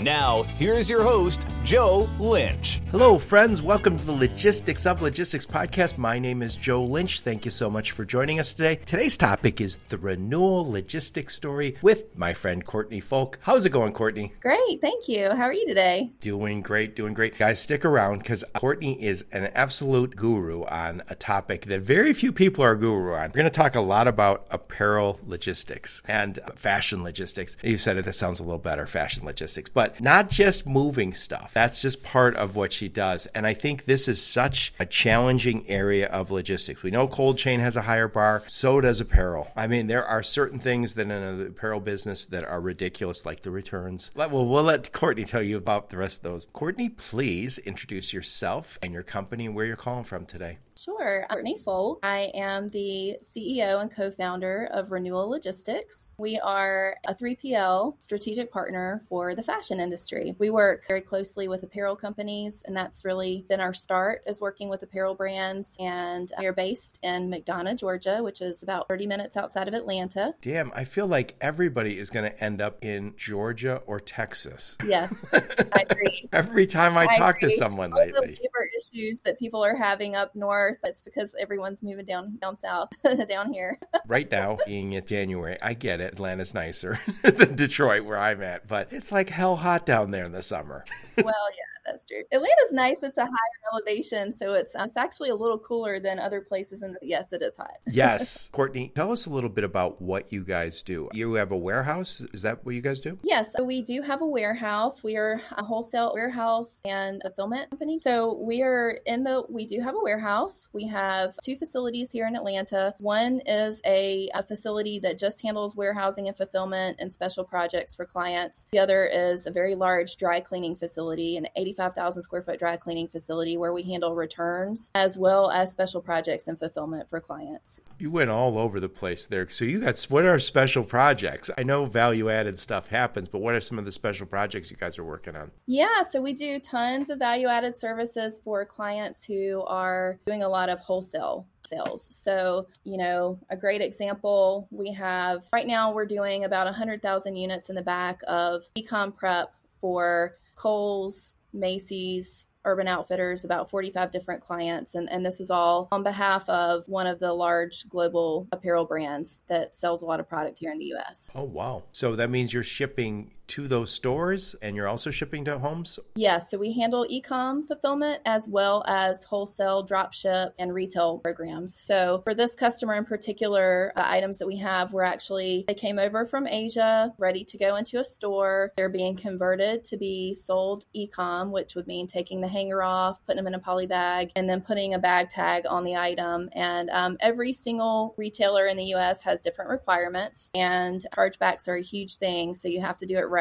[0.00, 2.82] Now, here's your host, Joe Lynch.
[2.90, 3.62] Hello, friends.
[3.62, 5.96] Welcome to the Logistics of Logistics podcast.
[5.96, 7.20] My name is Joe Lynch.
[7.20, 8.76] Thank you so much for joining us today.
[8.84, 13.38] Today's topic is the renewal logistics story with my friend Courtney Folk.
[13.40, 14.34] How's it going, Courtney?
[14.40, 14.82] Great.
[14.82, 15.30] Thank you.
[15.30, 16.12] How are you today?
[16.20, 17.38] Doing great, doing great.
[17.38, 22.32] Guys, stick around because Courtney is an absolute guru on a topic that very few
[22.32, 23.30] people are guru on.
[23.30, 27.56] We're going to talk a lot about apparel logistics and fashion logistics.
[27.62, 29.70] You said it, that sounds a little better, fashion logistics.
[29.70, 31.52] But but not just moving stuff.
[31.54, 33.26] That's just part of what she does.
[33.26, 36.82] And I think this is such a challenging area of logistics.
[36.82, 39.48] We know cold chain has a higher bar, so does apparel.
[39.56, 43.42] I mean, there are certain things that in the apparel business that are ridiculous, like
[43.42, 44.10] the returns.
[44.14, 46.48] Well, we'll let Courtney tell you about the rest of those.
[46.52, 50.58] Courtney, please introduce yourself and your company and where you're calling from today.
[50.76, 51.26] Sure.
[51.30, 52.00] Courtney Folk.
[52.02, 56.14] I am the CEO and co founder of Renewal Logistics.
[56.18, 60.36] We are a 3PL strategic partner for the fashion industry.
[60.38, 64.68] We work very closely with apparel companies, and that's really been our start is working
[64.68, 65.76] with apparel brands.
[65.80, 70.34] And we are based in McDonough, Georgia, which is about 30 minutes outside of Atlanta.
[70.42, 74.76] Damn, I feel like everybody is going to end up in Georgia or Texas.
[74.86, 76.28] Yes, I agree.
[76.32, 77.50] Every time I, I talk agree.
[77.50, 78.34] to someone All lately.
[78.34, 80.78] The labor issues that people are having up north north.
[80.84, 82.90] It's because everyone's moving down down south,
[83.28, 83.78] down here.
[84.06, 86.14] right now, being it January, I get it.
[86.14, 90.32] Atlanta's nicer than Detroit, where I'm at, but it's like hell hot down there in
[90.32, 90.84] the summer.
[91.16, 92.22] well, yeah that's true.
[92.32, 93.02] Atlanta's nice.
[93.02, 96.82] It's a higher elevation, so it's uh, it's actually a little cooler than other places.
[96.82, 97.76] And yes, it is hot.
[97.86, 101.08] yes, Courtney, tell us a little bit about what you guys do.
[101.12, 102.22] You have a warehouse.
[102.32, 103.18] Is that what you guys do?
[103.22, 105.02] Yes, so we do have a warehouse.
[105.02, 107.98] We are a wholesale warehouse and fulfillment company.
[107.98, 109.44] So we are in the.
[109.48, 110.68] We do have a warehouse.
[110.72, 112.94] We have two facilities here in Atlanta.
[112.98, 118.04] One is a, a facility that just handles warehousing and fulfillment and special projects for
[118.04, 118.66] clients.
[118.72, 122.76] The other is a very large dry cleaning facility, an 80 85,000 square foot dry
[122.76, 127.80] cleaning facility where we handle returns as well as special projects and fulfillment for clients.
[127.98, 129.48] You went all over the place there.
[129.50, 131.50] So you got what are special projects?
[131.58, 134.76] I know value added stuff happens, but what are some of the special projects you
[134.76, 135.50] guys are working on?
[135.66, 140.48] Yeah, so we do tons of value added services for clients who are doing a
[140.48, 142.08] lot of wholesale sales.
[142.10, 147.68] So, you know, a great example we have right now, we're doing about 100,000 units
[147.68, 154.96] in the back of ecom prep for Kohl's, Macy's, Urban Outfitters, about 45 different clients.
[154.96, 159.44] And, and this is all on behalf of one of the large global apparel brands
[159.46, 161.30] that sells a lot of product here in the US.
[161.34, 161.84] Oh, wow.
[161.92, 165.98] So that means you're shipping to those stores and you're also shipping to homes?
[166.14, 166.50] Yes.
[166.50, 171.78] So we handle e-com fulfillment as well as wholesale drop ship and retail programs.
[171.78, 175.98] So for this customer in particular, uh, items that we have were actually, they came
[175.98, 178.72] over from Asia ready to go into a store.
[178.76, 183.36] They're being converted to be sold e-com, which would mean taking the hanger off, putting
[183.36, 186.48] them in a poly bag, and then putting a bag tag on the item.
[186.52, 191.82] And um, every single retailer in the US has different requirements and chargebacks are a
[191.82, 192.54] huge thing.
[192.54, 193.35] So you have to do it right.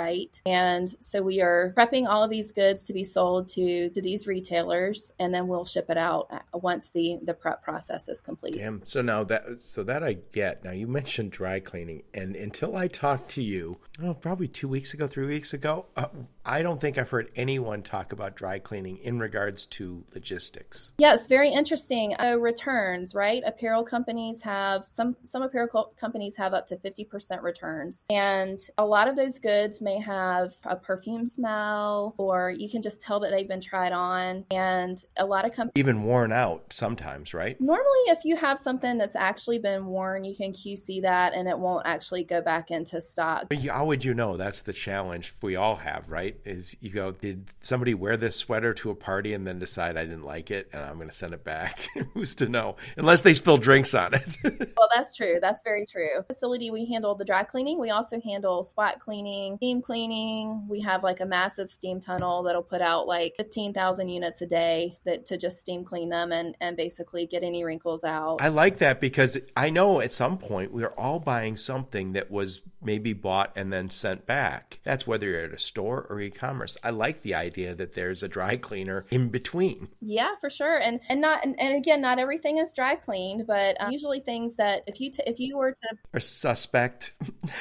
[0.45, 4.27] And so we are prepping all of these goods to be sold to to these
[4.27, 8.55] retailers, and then we'll ship it out uh, once the the prep process is complete.
[8.55, 8.81] Damn.
[8.85, 10.63] So now that so that I get.
[10.63, 14.93] Now you mentioned dry cleaning, and until I talk to you, oh, probably two weeks
[14.93, 16.07] ago, three weeks ago, uh,
[16.43, 20.91] I don't think I've heard anyone talk about dry cleaning in regards to logistics.
[20.97, 22.15] Yes, very interesting.
[22.19, 23.41] Uh, returns, right?
[23.45, 28.59] Apparel companies have some some apparel co- companies have up to fifty percent returns, and
[28.77, 33.19] a lot of those goods may have a perfume smell, or you can just tell
[33.21, 34.45] that they've been tried on.
[34.51, 37.59] And a lot of companies even worn out sometimes, right?
[37.59, 41.57] Normally, if you have something that's actually been worn, you can QC that, and it
[41.57, 43.47] won't actually go back into stock.
[43.49, 44.35] But how would you know?
[44.35, 46.35] That's the challenge we all have, right?
[46.43, 50.05] Is you go, did somebody wear this sweater to a party and then decide I
[50.05, 51.87] didn't like it, and I'm going to send it back?
[52.15, 52.77] Who's to know?
[52.97, 54.37] Unless they spill drinks on it.
[54.43, 55.37] well, that's true.
[55.39, 56.23] That's very true.
[56.25, 57.79] Facility, we handle the dry cleaning.
[57.79, 60.67] We also handle spot cleaning, steam cleaning.
[60.67, 64.97] We have like a massive steam tunnel that'll put out like 15,000 units a day
[65.05, 68.41] that to just steam clean them and, and basically get any wrinkles out.
[68.41, 72.31] I like that because I know at some point we are all buying something that
[72.31, 74.79] was maybe bought and then sent back.
[74.83, 76.77] That's whether you're at a store or e-commerce.
[76.83, 79.89] I like the idea that there's a dry cleaner in between.
[80.01, 80.77] Yeah, for sure.
[80.77, 84.55] And and not and, and again, not everything is dry cleaned, but um, usually things
[84.55, 87.13] that if you t- if you were to are suspect.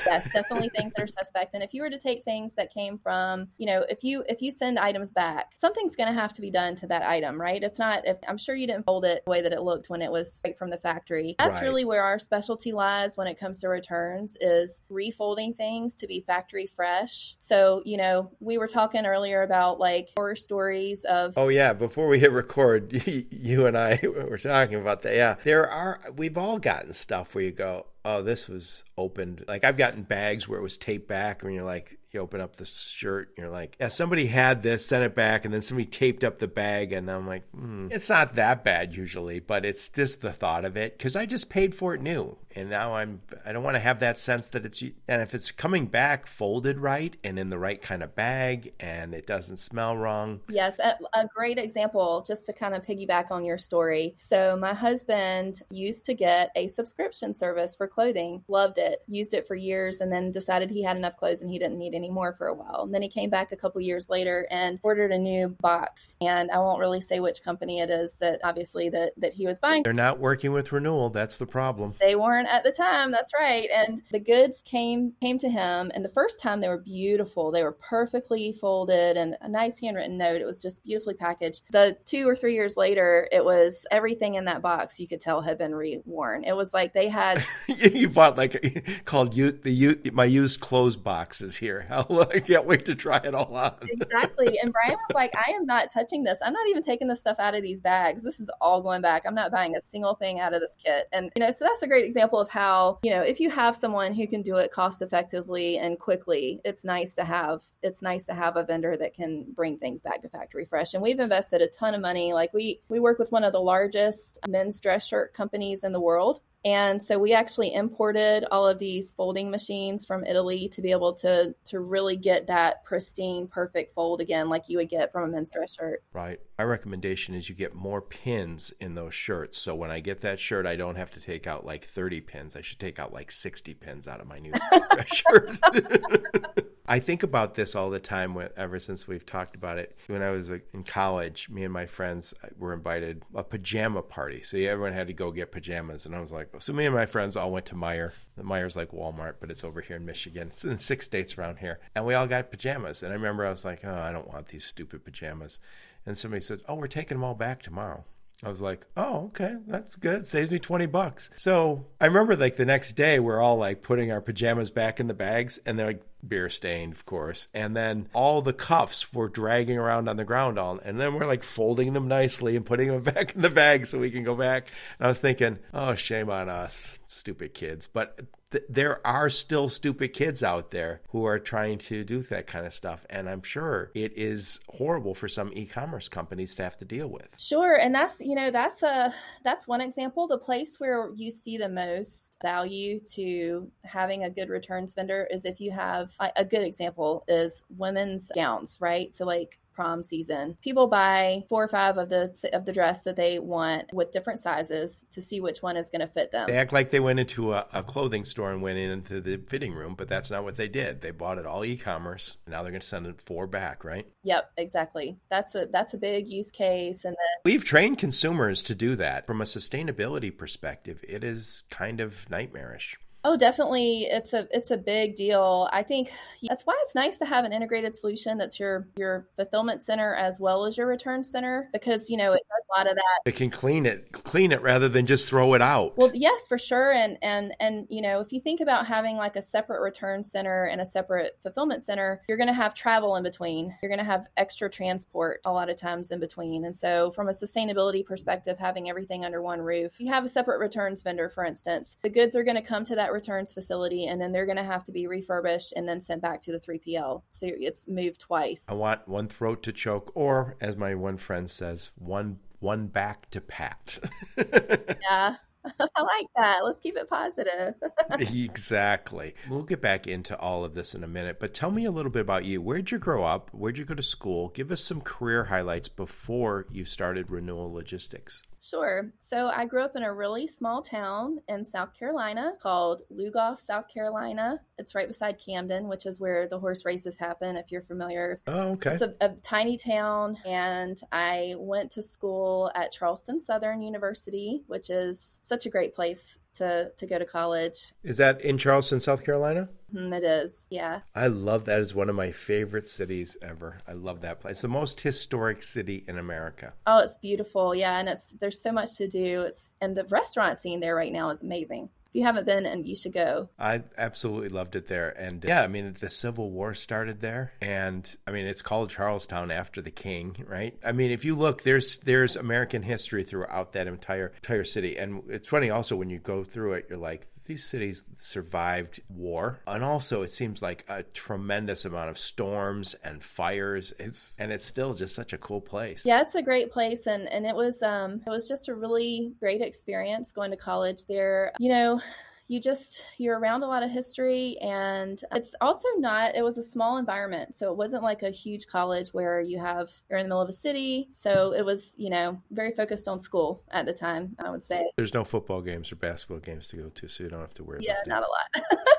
[0.07, 1.55] yes, definitely things that are suspect.
[1.55, 4.41] And if you were to take things that came from, you know, if you if
[4.43, 7.63] you send items back, something's going to have to be done to that item, right?
[7.63, 10.03] It's not if I'm sure you didn't fold it the way that it looked when
[10.03, 11.35] it was straight from the factory.
[11.39, 11.63] That's Right.
[11.63, 16.21] really where our specialty lies when it comes to returns is refolding things to be
[16.21, 17.35] factory fresh.
[17.39, 22.09] So, you know, we were talking earlier about like horror stories of Oh yeah, before
[22.09, 25.15] we hit record, you and I were talking about that.
[25.15, 26.01] Yeah, there are.
[26.17, 30.49] We've all gotten stuff where you go, "Oh, this was opened." Like I've gotten bags
[30.49, 33.53] where it was taped back, and you're like, you open up the shirt, and you're
[33.53, 36.93] like, "Yeah, somebody had this, sent it back, and then somebody taped up the bag."
[36.93, 40.77] And I'm like, hmm, "It's not that bad usually, but it's just the thought of
[40.77, 43.23] it because I just paid for it new, and now I'm.
[43.45, 44.83] I don't want to have that sense that it's.
[45.09, 49.15] And if it's coming back folded right and in the right kind of bag, and
[49.15, 53.45] it doesn't smell wrong, Yes, a, a great example, just to kind of piggyback on
[53.45, 54.15] your story.
[54.19, 59.47] So, my husband used to get a subscription service for clothing, loved it, used it
[59.47, 62.33] for years, and then decided he had enough clothes and he didn't need any more
[62.33, 62.83] for a while.
[62.83, 66.17] And then he came back a couple years later and ordered a new box.
[66.21, 69.59] And I won't really say which company it is that obviously that, that he was
[69.59, 71.11] buying They're not working with renewal.
[71.11, 71.95] That's the problem.
[72.01, 76.05] they weren't at the time that's right and the goods came came to him and
[76.05, 80.41] the first time they were beautiful they were perfectly folded and a nice handwritten note
[80.41, 84.45] it was just beautifully packaged the two or three years later it was everything in
[84.45, 88.37] that box you could tell had been reworn it was like they had you bought
[88.37, 91.87] like called you the you my used clothes boxes here.
[92.35, 93.75] I can't wait to try it all on.
[93.83, 94.59] exactly.
[94.63, 96.39] And bryan was like i am not touching this.
[96.45, 98.23] I'm not even taking this stuff out of these bags.
[98.23, 99.23] This is all going back.
[99.27, 101.09] I'm not buying a single thing out of this kit.
[101.13, 103.77] And you know so that's a great example of how you know if you have
[103.77, 108.27] someone who can do it cost effectively and quickly it's nice to have it's nice
[108.27, 110.95] to have a vendor that can bring things back to factory fresh.
[110.95, 112.33] And we've invested a ton of money.
[112.33, 116.01] Like we we work with one of the largest men's dress shirt companies in the
[116.01, 120.91] world and so we actually imported all of these folding machines from Italy to be
[120.91, 125.25] able to to really get that pristine, perfect fold again, like you would get from
[125.25, 126.03] a men's dress shirt.
[126.15, 126.41] Right.
[126.59, 129.59] My recommendation is you get more pins in those shirts.
[129.59, 132.55] So when I get that shirt, I don't have to take out like 30 pins.
[132.55, 134.53] I should take out like 60 pins out of my new
[135.07, 135.59] shirt.
[136.87, 139.97] I think about this all the time ever since we've talked about it.
[140.07, 144.43] When I was in college, me and my friends uh, were invited a pajama party.
[144.43, 146.05] So everyone had to go get pajamas.
[146.05, 148.13] And I was like, so me and my friends all went to Meijer.
[148.39, 150.49] Meijer's like Walmart, but it's over here in Michigan.
[150.49, 151.81] It's in six states around here.
[151.95, 153.03] And we all got pajamas.
[153.03, 155.61] And I remember I was like, oh, I don't want these stupid pajamas.
[156.07, 158.05] And somebody said, oh, we're taking them all back tomorrow.
[158.43, 160.27] I was like, oh, okay, that's good.
[160.27, 161.31] Saves me 20 bucks.
[161.37, 165.07] So I remember like the next day, we're all like putting our pajamas back in
[165.07, 167.49] the bags and they're like beer stained, of course.
[167.55, 171.27] And then all the cuffs were dragging around on the ground all, and then we're
[171.27, 174.35] like folding them nicely and putting them back in the bag so we can go
[174.35, 174.69] back.
[174.99, 177.87] And I was thinking, oh, shame on us, stupid kids.
[177.87, 178.21] But
[178.55, 182.67] th- there are still stupid kids out there who are trying to do that kind
[182.67, 183.05] of stuff.
[183.11, 187.29] And I'm sure it is horrible for some e-commerce companies to have to deal with.
[187.39, 189.13] Sure, and that's you know that's a
[189.45, 190.29] that's one example.
[190.29, 195.45] The place where you see the most value to having a good returns vendor is
[195.45, 199.15] if you have a a good example is women's gowns, right?
[199.15, 203.17] So like prom season, people buy four or five of the of the dress that
[203.17, 206.47] they want with different sizes to see which one is going to fit them.
[206.47, 209.75] They act like they went into a, a clothing store and went into the fitting
[209.75, 211.01] room, but that's not what they did.
[211.01, 212.39] They bought it all e-commerce.
[212.47, 214.07] Now they're going to send it four back, right?
[214.23, 215.17] Yep, exactly.
[215.31, 219.27] That's a that's a big use case, and then We've trained consumers to do that.
[219.27, 222.97] From a sustainability perspective, it is kind of nightmarish.
[223.25, 224.03] Oh, definitely.
[224.03, 225.69] It's a it's a big deal.
[225.73, 226.13] I think
[226.47, 230.39] that's why it's nice to have an integrated solution that's your your fulfillment center as
[230.39, 233.21] well as your return center because you know it does a lot of that.
[233.25, 235.97] They can clean it, clean it rather than just throw it out.
[235.97, 236.93] Well, yes, for sure.
[236.93, 240.67] And and and you know, if you think about having like a separate return center
[240.67, 243.75] and a separate fulfillment center, you're going to have travel in between.
[243.81, 246.67] You're going to have extra transport a lot of times in between.
[246.67, 250.59] And so, from a sustainability perspective, having everything under one roof, you have a separate
[250.59, 254.21] returns vendor, for instance, the goods are going to come to that returns facility, and
[254.21, 257.23] then they're going to have to be refurbished and then sent back to the 3PL.
[257.31, 258.67] So it's moved twice.
[258.69, 263.31] I want one throat to choke, or as my one friend says, one one back
[263.31, 263.99] to pat.
[265.03, 265.37] Yeah.
[265.81, 266.59] I like that.
[266.63, 267.75] Let's keep it positive.
[268.19, 269.35] exactly.
[269.49, 272.11] We'll get back into all of this in a minute, but tell me a little
[272.11, 272.61] bit about you.
[272.61, 273.51] Where'd you grow up?
[273.53, 274.49] Where'd you go to school?
[274.49, 278.43] Give us some career highlights before you started Renewal Logistics.
[278.65, 279.13] Sure.
[279.19, 283.89] So I grew up in a really small town in South Carolina called Lugoff, South
[283.93, 284.59] Carolina.
[284.79, 288.41] It's right beside Camden, which is where the horse races happen, if you're familiar.
[288.47, 288.93] Oh, okay.
[288.93, 294.89] It's a, a tiny town, and I went to school at Charleston Southern University, which
[294.89, 297.93] is such a great place to, to go to college.
[298.03, 299.69] Is that in Charleston, South Carolina?
[299.95, 301.01] Mm, it is, yeah.
[301.15, 301.81] I love that.
[301.81, 303.79] Is one of my favorite cities ever.
[303.87, 304.53] I love that place.
[304.53, 306.73] It's the most historic city in America.
[306.87, 307.75] Oh, it's beautiful.
[307.75, 309.43] Yeah, and it's there's so much to do.
[309.43, 312.97] It's and the restaurant scene there right now is amazing you haven't been and you
[312.97, 313.51] should go.
[313.59, 315.11] I absolutely loved it there.
[315.11, 317.53] And yeah i mean the civil war started there.
[317.61, 320.79] And i mean it's called charlestown after the king right?
[320.85, 324.97] I mean if you look there's there's american history throughout that entire entire city.
[324.97, 329.61] And it's funny also when you go through it you're like these cities survived war
[329.67, 333.93] and also it seems like a tremendous amount of storms and fires.
[333.99, 336.05] It's and it's still just such a cool place.
[336.07, 339.33] Yeah it's a great place and and it was um it was just a really
[339.41, 341.53] great experience going to college there.
[341.59, 342.01] You know
[342.49, 346.63] you just you're around a lot of history and it's also not it was a
[346.63, 350.29] small environment so it wasn't like a huge college where you have you're in the
[350.29, 353.93] middle of a city so it was you know very focused on school at the
[353.93, 357.25] time i would say there's no football games or basketball games to go to so
[357.25, 358.79] you don't have to worry yeah not a lot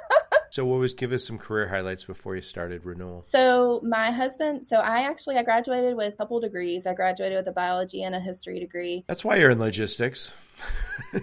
[0.55, 3.21] So, what was give us some career highlights before you started Renewal?
[3.23, 6.87] So, my husband, so I actually I graduated with a couple degrees.
[6.87, 9.03] I graduated with a biology and a history degree.
[9.05, 10.33] That's why you're in logistics.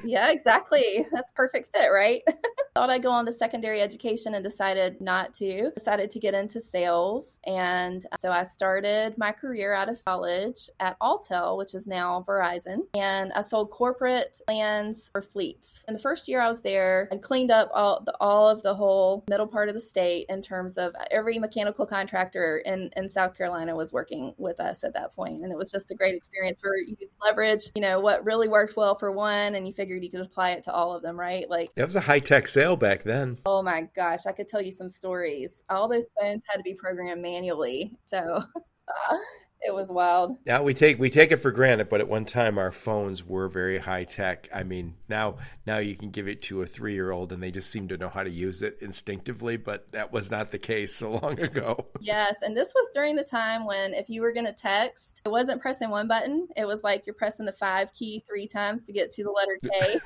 [0.05, 1.07] Yeah, exactly.
[1.13, 2.23] That's perfect fit, right?
[2.75, 5.71] Thought I'd go on to secondary education and decided not to.
[5.77, 7.39] Decided to get into sales.
[7.47, 12.25] And uh, so I started my career out of college at Alltel, which is now
[12.27, 12.79] Verizon.
[12.95, 15.85] And I sold corporate plans for fleets.
[15.89, 18.75] In the first year I was there, I cleaned up all, the, all of the
[18.75, 23.37] whole middle part of the state in terms of every mechanical contractor in, in South
[23.37, 25.43] Carolina was working with us at that point.
[25.43, 28.49] And it was just a great experience where you could leverage, you know, what really
[28.49, 31.19] worked well for one and you figured you could apply it to all of them,
[31.19, 31.49] right?
[31.49, 33.39] Like that was a high tech sale back then.
[33.47, 35.63] Oh my gosh, I could tell you some stories.
[35.69, 37.93] All those phones had to be programmed manually.
[38.05, 38.43] So
[38.89, 39.17] uh,
[39.65, 40.37] it was wild.
[40.45, 43.49] Now we take we take it for granted, but at one time our phones were
[43.49, 44.49] very high tech.
[44.53, 47.51] I mean, now now you can give it to a three year old and they
[47.51, 50.95] just seem to know how to use it instinctively, but that was not the case
[50.97, 51.87] so long ago.
[52.01, 55.29] Yes, and this was during the time when if you were going to text, it
[55.29, 58.93] wasn't pressing one button; it was like you're pressing the five key three times to
[58.93, 60.01] get to the letter K.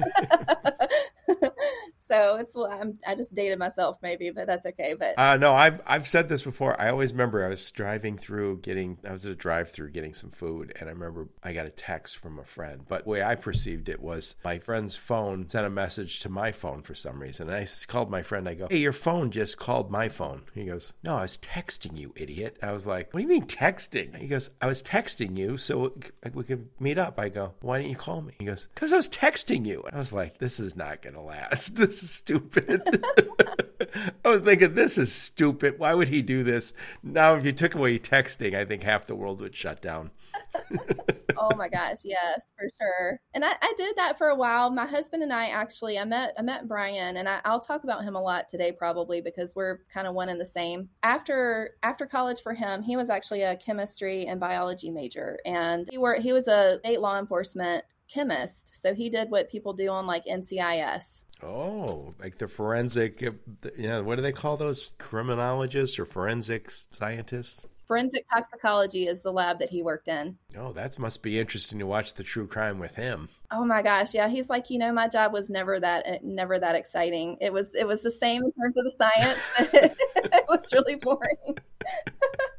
[1.98, 4.94] so it's I'm, i just dated myself maybe, but that's okay.
[4.98, 6.80] But uh, no, I've I've said this before.
[6.80, 10.12] I always remember I was driving through getting I was at a drive through getting
[10.12, 12.84] some food, and I remember I got a text from a friend.
[12.88, 16.50] But the way I perceived it was my friend's phone sent a message to my
[16.50, 17.48] phone for some reason.
[17.48, 18.48] And I called my friend.
[18.48, 21.96] I go, "Hey, your phone just called my phone." He goes, "No, I was texting
[21.96, 25.38] you, idiot." I was like, "What do you mean texting?" He goes, "I was texting
[25.38, 25.94] you so
[26.34, 28.96] we could meet up." I go, "Why didn't you call me?" He goes, "Because I
[28.96, 31.76] was texting you." I was like, "This is not gonna last.
[31.86, 32.82] This is stupid."
[34.24, 35.78] I was thinking, this is stupid.
[35.78, 36.72] Why would he do this?
[37.02, 40.10] Now, if you took away texting, I think half the world would shut down.
[41.38, 43.20] oh my gosh, yes, for sure.
[43.34, 44.70] And I, I, did that for a while.
[44.70, 48.04] My husband and I actually, I met, I met Bryan, and I, will talk about
[48.04, 50.88] him a lot today, probably because we're kind of one and the same.
[51.02, 55.98] After after college for him, he was actually a chemistry and biology major, and he
[55.98, 58.80] were he was a state law enforcement chemist.
[58.80, 61.24] So he did what people do on like NCIS.
[61.42, 63.38] Oh, like the forensic, you
[63.76, 64.92] know, what do they call those?
[64.98, 67.60] Criminologists or forensic scientists?
[67.86, 70.36] Forensic toxicology is the lab that he worked in.
[70.56, 73.28] Oh, that must be interesting to watch the true crime with him.
[73.50, 76.58] Oh my gosh, yeah, he's like, you know, my job was never that eh, never
[76.58, 77.38] that exciting.
[77.40, 79.38] It was it was the same in terms of the science.
[79.74, 81.58] it was really boring.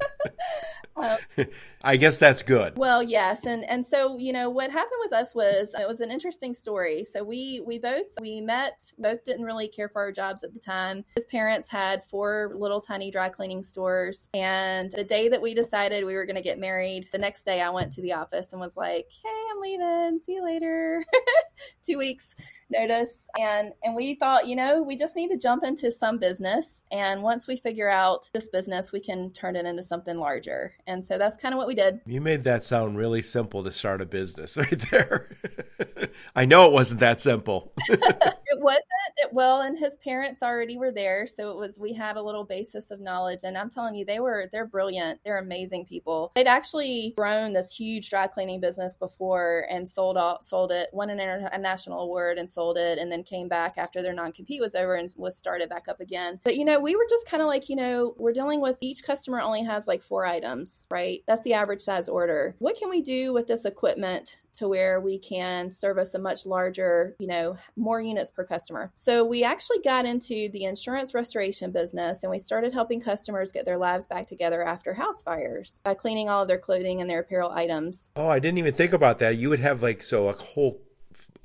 [0.95, 1.17] um,
[1.83, 2.77] I guess that's good.
[2.77, 6.11] Well, yes, and and so you know what happened with us was it was an
[6.11, 7.03] interesting story.
[7.03, 10.59] So we we both we met, both didn't really care for our jobs at the
[10.59, 11.05] time.
[11.15, 16.03] His parents had four little tiny dry cleaning stores, and the day that we decided
[16.03, 18.59] we were going to get married, the next day I went to the office and
[18.59, 20.19] was like, "Hey, I'm leaving.
[20.21, 21.05] See you later."
[21.83, 22.35] Two weeks
[22.69, 26.83] notice, and and we thought, you know, we just need to jump into some business,
[26.91, 30.73] and once we figure out this business, we can turn it into something larger.
[30.85, 31.99] And so that's kind of what we did.
[32.05, 35.29] You made that sound really simple to start a business right there.
[36.35, 37.73] I know it wasn't that simple.
[37.89, 38.83] it wasn't.
[39.17, 41.79] It, well, and his parents already were there, so it was.
[41.79, 44.47] We had a little basis of knowledge, and I'm telling you, they were.
[44.51, 45.19] They're brilliant.
[45.23, 46.31] They're amazing people.
[46.35, 51.09] They'd actually grown this huge dry cleaning business before and sold out, sold it, won
[51.09, 54.75] an international award, and sold it, and then came back after their non compete was
[54.75, 56.39] over and was started back up again.
[56.43, 59.03] But you know, we were just kind of like, you know, we're dealing with each
[59.03, 61.23] customer only has like four items, right?
[61.27, 62.55] That's the average size order.
[62.59, 67.15] What can we do with this equipment to where we can service a much larger,
[67.19, 68.89] you know, more units per customer.
[68.93, 73.65] So we actually got into the insurance restoration business and we started helping customers get
[73.65, 77.19] their lives back together after house fires by cleaning all of their clothing and their
[77.19, 78.11] apparel items.
[78.15, 79.37] Oh, I didn't even think about that.
[79.37, 80.81] You would have like so a whole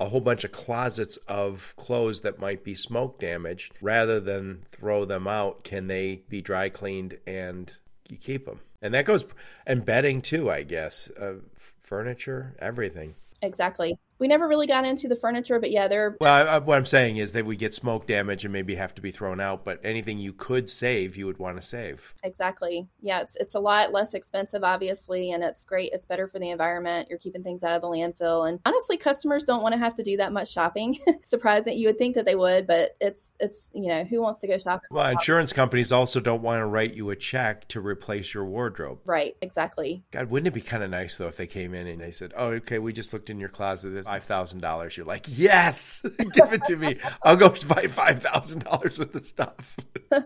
[0.00, 5.04] a whole bunch of closets of clothes that might be smoke damaged, rather than throw
[5.04, 7.76] them out, can they be dry cleaned and
[8.08, 8.60] you keep them?
[8.80, 9.26] And that goes,
[9.66, 11.34] and bedding too, I guess, uh,
[11.80, 13.14] furniture, everything.
[13.42, 16.16] Exactly we never really got into the furniture, but yeah, they're.
[16.20, 19.02] Well, I, what I'm saying is that we get smoke damage and maybe have to
[19.02, 22.14] be thrown out, but anything you could save, you would want to save.
[22.22, 22.86] Exactly.
[23.00, 25.90] Yeah, it's it's a lot less expensive, obviously, and it's great.
[25.92, 27.08] It's better for the environment.
[27.10, 30.04] You're keeping things out of the landfill, and honestly, customers don't want to have to
[30.04, 30.96] do that much shopping.
[31.24, 34.46] Surprising, you would think that they would, but it's it's you know who wants to
[34.46, 34.86] go shopping?
[34.92, 39.00] Well, insurance companies also don't want to write you a check to replace your wardrobe.
[39.04, 39.36] Right.
[39.42, 40.04] Exactly.
[40.12, 42.32] God, wouldn't it be kind of nice though if they came in and they said,
[42.36, 43.90] "Oh, okay, we just looked in your closet.
[43.90, 46.02] This five thousand dollars, you're like, yes,
[46.32, 46.98] give it to me.
[47.22, 49.76] I'll go buy five thousand dollars worth of stuff.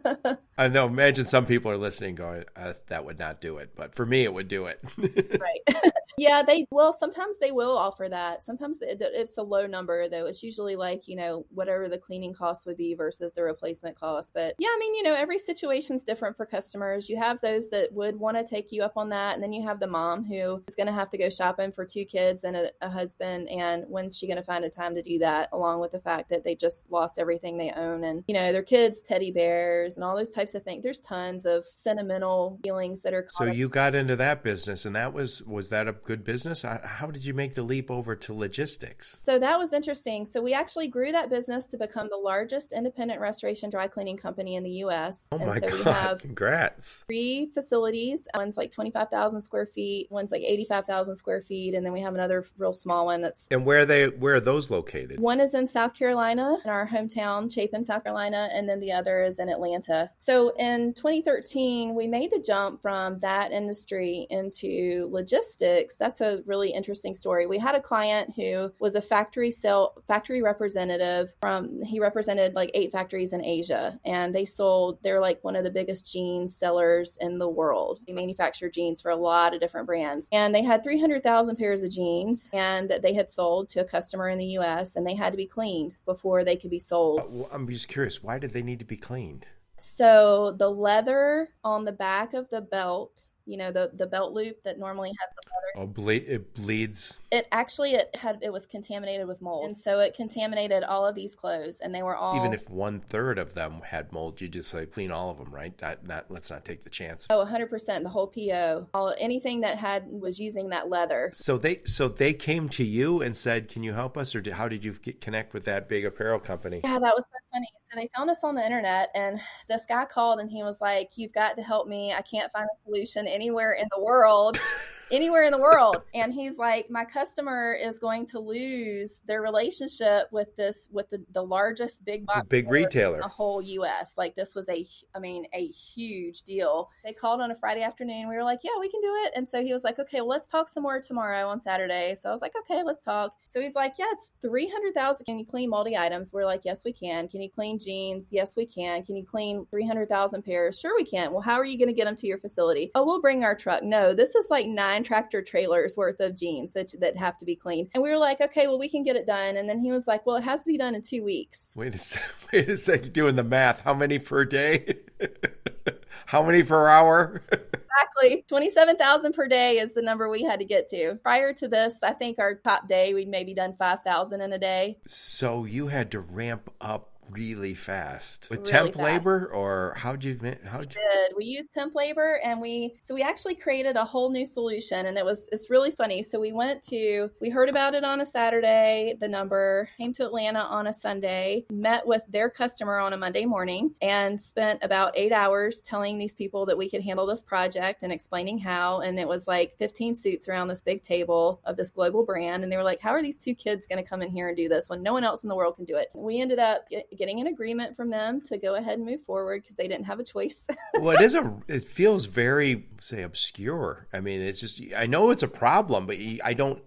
[0.58, 0.86] I know.
[0.86, 4.24] Imagine some people are listening, going, uh, that would not do it, but for me,
[4.24, 4.80] it would do it.
[5.40, 5.92] right.
[6.18, 8.42] yeah, they well sometimes they will offer that.
[8.42, 10.26] Sometimes it's a low number though.
[10.26, 14.34] It's usually like you know whatever the cleaning cost would be versus the replacement cost.
[14.34, 17.08] But yeah, I mean you know every situation's different for customers.
[17.08, 19.64] You have those that would want to take you up on that, and then you
[19.64, 22.56] have the mom who is going to have to go shopping for two kids and
[22.56, 25.48] a, a husband, and when's she going to find a time to do that?
[25.52, 28.62] Along with the fact that they just lost everything they own, and you know their
[28.62, 30.82] kids, teddy bears, and all those types of things.
[30.82, 33.26] There's tons of sentimental feelings that are.
[33.32, 36.62] So you got into that business, and that was was that a good business?
[36.62, 39.16] How did you make the leap over to logistics?
[39.20, 40.26] So that was interesting.
[40.26, 44.56] So we actually grew that business to become the largest independent restoration dry cleaning company
[44.56, 45.28] in the U.S.
[45.32, 45.72] Oh my so god!
[45.72, 47.04] We have Congrats.
[47.06, 48.28] Three facilities.
[48.34, 50.08] One's like twenty five thousand square feet.
[50.10, 53.20] One's like eighty five thousand square feet, and then we have another real small one
[53.20, 53.48] that's.
[53.56, 55.18] And where they where are those located?
[55.18, 59.22] One is in South Carolina, in our hometown, Chapin, South Carolina, and then the other
[59.22, 60.10] is in Atlanta.
[60.18, 65.96] So in 2013, we made the jump from that industry into logistics.
[65.96, 67.46] That's a really interesting story.
[67.46, 72.70] We had a client who was a factory sale factory representative from he represented like
[72.74, 77.16] eight factories in Asia and they sold they're like one of the biggest jeans sellers
[77.22, 78.00] in the world.
[78.06, 80.28] They manufacture jeans for a lot of different brands.
[80.30, 84.38] And they had 300,000 pairs of jeans and they had sold to a customer in
[84.38, 87.20] the US and they had to be cleaned before they could be sold.
[87.20, 89.46] Uh, I'm just curious, why did they need to be cleaned?
[89.78, 94.62] So the leather on the back of the belt you know the the belt loop
[94.64, 95.66] that normally has the leather.
[95.76, 97.20] Oh, ble- it bleeds.
[97.30, 101.14] It actually it had it was contaminated with mold, and so it contaminated all of
[101.14, 102.36] these clothes, and they were all.
[102.36, 105.54] Even if one third of them had mold, you just like clean all of them,
[105.54, 105.72] right?
[105.80, 107.26] Not, not let's not take the chance.
[107.30, 111.30] Oh, 100 percent, the whole PO, all anything that had was using that leather.
[111.32, 114.54] So they so they came to you and said, "Can you help us?" Or did,
[114.54, 116.80] how did you get, connect with that big apparel company?
[116.82, 117.68] Yeah, that was so funny.
[117.90, 121.16] So they found us on the internet, and this guy called and he was like,
[121.16, 122.12] "You've got to help me.
[122.12, 124.58] I can't find a solution anywhere in the world
[125.10, 126.02] anywhere in the world.
[126.14, 131.24] And he's like my customer is going to lose their relationship with this with the,
[131.32, 133.20] the largest big box big retailer.
[133.20, 136.90] the whole us like this was a i mean a huge deal.
[137.04, 138.28] They called on a friday afternoon.
[138.28, 139.32] We were like yeah we can do it.
[139.36, 142.14] And so he was like okay well let's talk some more tomorrow on saturday.
[142.14, 143.34] So i was like okay let's talk.
[143.46, 146.32] So he's like yeah it's 300000 can you clean multi items?
[146.32, 147.28] We're like yes we can.
[147.28, 148.32] Can you clean jeans?
[148.32, 149.04] Yes we can.
[149.04, 150.78] Can you clean 300000 pairs?
[150.78, 151.32] Sure we can.
[151.32, 152.90] Well how are you going to get them to your facility?
[152.94, 153.82] Oh we'll bring our truck.
[153.82, 157.44] No this is like nine nine tractor trailers worth of jeans that that have to
[157.44, 157.90] be cleaned.
[157.92, 159.56] And we were like, okay, well, we can get it done.
[159.56, 161.74] And then he was like, well, it has to be done in two weeks.
[161.76, 162.30] Wait a second.
[162.52, 163.12] Wait a second.
[163.12, 163.80] Doing the math.
[163.80, 165.00] How many per day?
[166.26, 167.42] How many per hour?
[167.52, 168.44] exactly.
[168.48, 171.16] 27,000 per day is the number we had to get to.
[171.22, 174.98] Prior to this, I think our top day, we'd maybe done 5,000 in a day.
[175.06, 178.48] So you had to ramp up really fast.
[178.50, 179.04] With really temp fast.
[179.04, 181.00] labor or how'd you how did you
[181.36, 185.18] we used temp labor and we so we actually created a whole new solution and
[185.18, 186.22] it was it's really funny.
[186.22, 190.24] So we went to we heard about it on a saturday the number came to
[190.24, 195.12] atlanta on a sunday met with their customer on a monday morning and spent about
[195.16, 199.00] eight hours telling these people that we could handle this project and explaining how.
[199.00, 202.72] And it was like 15 suits around this big table of this global brand and
[202.72, 204.68] they were like how are these two kids going to come in here and do
[204.68, 206.08] this when no one else in the world can do it?
[206.14, 209.76] We ended up getting an agreement from them to go ahead and move forward because
[209.76, 210.66] they didn't have a choice.
[210.94, 211.54] well, it is a.
[211.68, 214.06] It feels very say obscure.
[214.12, 216.80] I mean, it's just I know it's a problem, but I don't.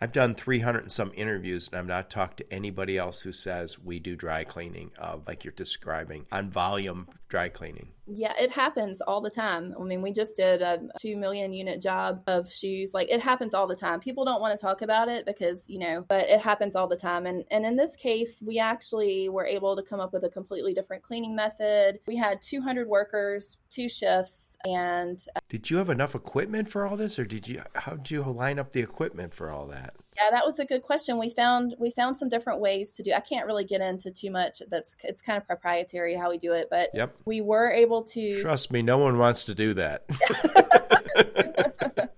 [0.00, 3.78] I've done 300 and some interviews, and I've not talked to anybody else who says
[3.78, 7.88] we do dry cleaning, uh, like you're describing, on volume dry cleaning.
[8.06, 9.74] Yeah, it happens all the time.
[9.80, 12.92] I mean, we just did a 2 million unit job of shoes.
[12.92, 13.98] Like it happens all the time.
[13.98, 16.96] People don't want to talk about it because, you know, but it happens all the
[16.96, 17.26] time.
[17.26, 20.74] And and in this case, we actually were able to come up with a completely
[20.74, 21.98] different cleaning method.
[22.06, 27.18] We had 200 workers, two shifts, and Did you have enough equipment for all this
[27.18, 29.93] or did you how did you line up the equipment for all that?
[30.16, 31.18] Yeah, that was a good question.
[31.18, 33.12] We found we found some different ways to do.
[33.12, 34.62] I can't really get into too much.
[34.70, 37.16] That's it's kind of proprietary how we do it, but Yep.
[37.24, 38.42] we were able to.
[38.42, 40.04] Trust me, no one wants to do that.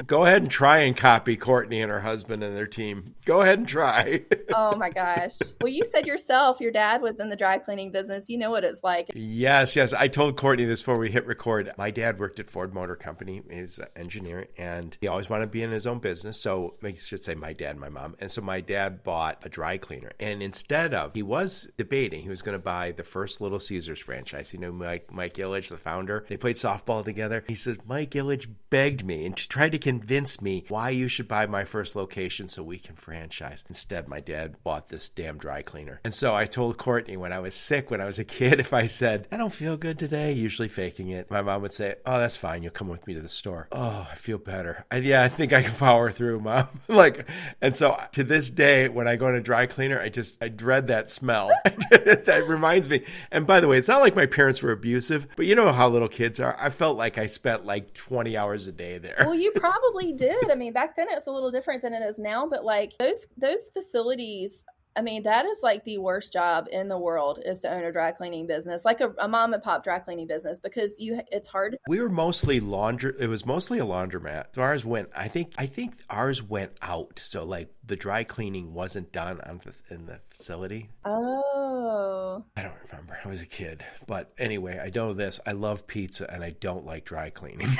[0.06, 3.16] Go ahead and try and copy Courtney and her husband and their team.
[3.24, 4.22] Go ahead and try.
[4.54, 5.38] oh my gosh!
[5.60, 8.30] Well, you said yourself your dad was in the dry cleaning business.
[8.30, 9.10] You know what it's like.
[9.16, 9.92] yes, yes.
[9.92, 11.72] I told Courtney this before we hit record.
[11.76, 13.42] My dad worked at Ford Motor Company.
[13.50, 16.40] He was an engineer, and he always wanted to be in his own business.
[16.40, 18.16] So I should say my dad, my mom.
[18.18, 22.28] And so my dad bought a dry cleaner, and instead of he was debating, he
[22.28, 24.52] was going to buy the first Little Caesars franchise.
[24.52, 26.24] You know, Mike Mike Ilitch, the founder.
[26.28, 27.44] They played softball together.
[27.46, 31.46] He said Mike Ilitch begged me and tried to convince me why you should buy
[31.46, 33.64] my first location so we can franchise.
[33.68, 36.00] Instead, my dad bought this damn dry cleaner.
[36.04, 38.72] And so I told Courtney when I was sick, when I was a kid, if
[38.72, 42.18] I said, I don't feel good today, usually faking it, my mom would say, Oh,
[42.18, 42.62] that's fine.
[42.62, 43.68] You'll come with me to the store.
[43.72, 44.84] Oh, I feel better.
[44.90, 46.68] I, yeah, I think I can power through, mom.
[46.88, 47.28] like,
[47.60, 50.48] and so to this day, when I go in a dry cleaner, I just, I
[50.48, 51.50] dread that smell.
[51.90, 53.04] that reminds me.
[53.30, 55.88] And by the way, it's not like my parents were abusive, but you know how
[55.88, 56.56] little kids are.
[56.58, 59.16] I felt like I spent like 20 hours a day there.
[59.20, 60.50] Well, you probably did.
[60.50, 63.26] I mean, back then it's a little different than it is now, but like those
[63.36, 64.64] those facilities
[64.96, 67.92] I mean, that is like the worst job in the world is to own a
[67.92, 71.46] dry cleaning business, like a, a mom and pop dry cleaning business, because you it's
[71.46, 71.76] hard.
[71.86, 73.12] We were mostly laundry.
[73.18, 74.46] It was mostly a laundromat.
[74.54, 75.10] So ours went.
[75.14, 75.52] I think.
[75.58, 77.18] I think ours went out.
[77.18, 80.88] So like the dry cleaning wasn't done on the, in the facility.
[81.04, 82.44] Oh.
[82.56, 83.18] I don't remember.
[83.22, 85.40] I was a kid, but anyway, I know this.
[85.46, 87.68] I love pizza, and I don't like dry cleaning.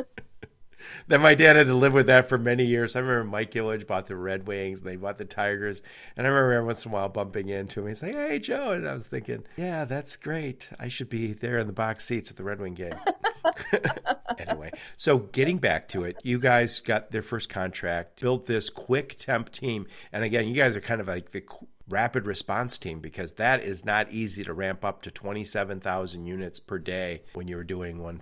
[1.08, 2.96] then my dad had to live with that for many years.
[2.96, 5.82] I remember Mike Ilitch bought the Red Wings and they bought the Tigers.
[6.16, 7.88] And I remember once in a while bumping into him.
[7.88, 8.72] He's like, hey, Joe.
[8.72, 10.68] And I was thinking, yeah, that's great.
[10.78, 12.92] I should be there in the box seats at the Red Wing game.
[14.38, 19.16] anyway, so getting back to it, you guys got their first contract, built this quick
[19.18, 19.86] temp team.
[20.12, 21.44] And again, you guys are kind of like the
[21.88, 26.78] rapid response team because that is not easy to ramp up to 27,000 units per
[26.78, 28.20] day when you were doing one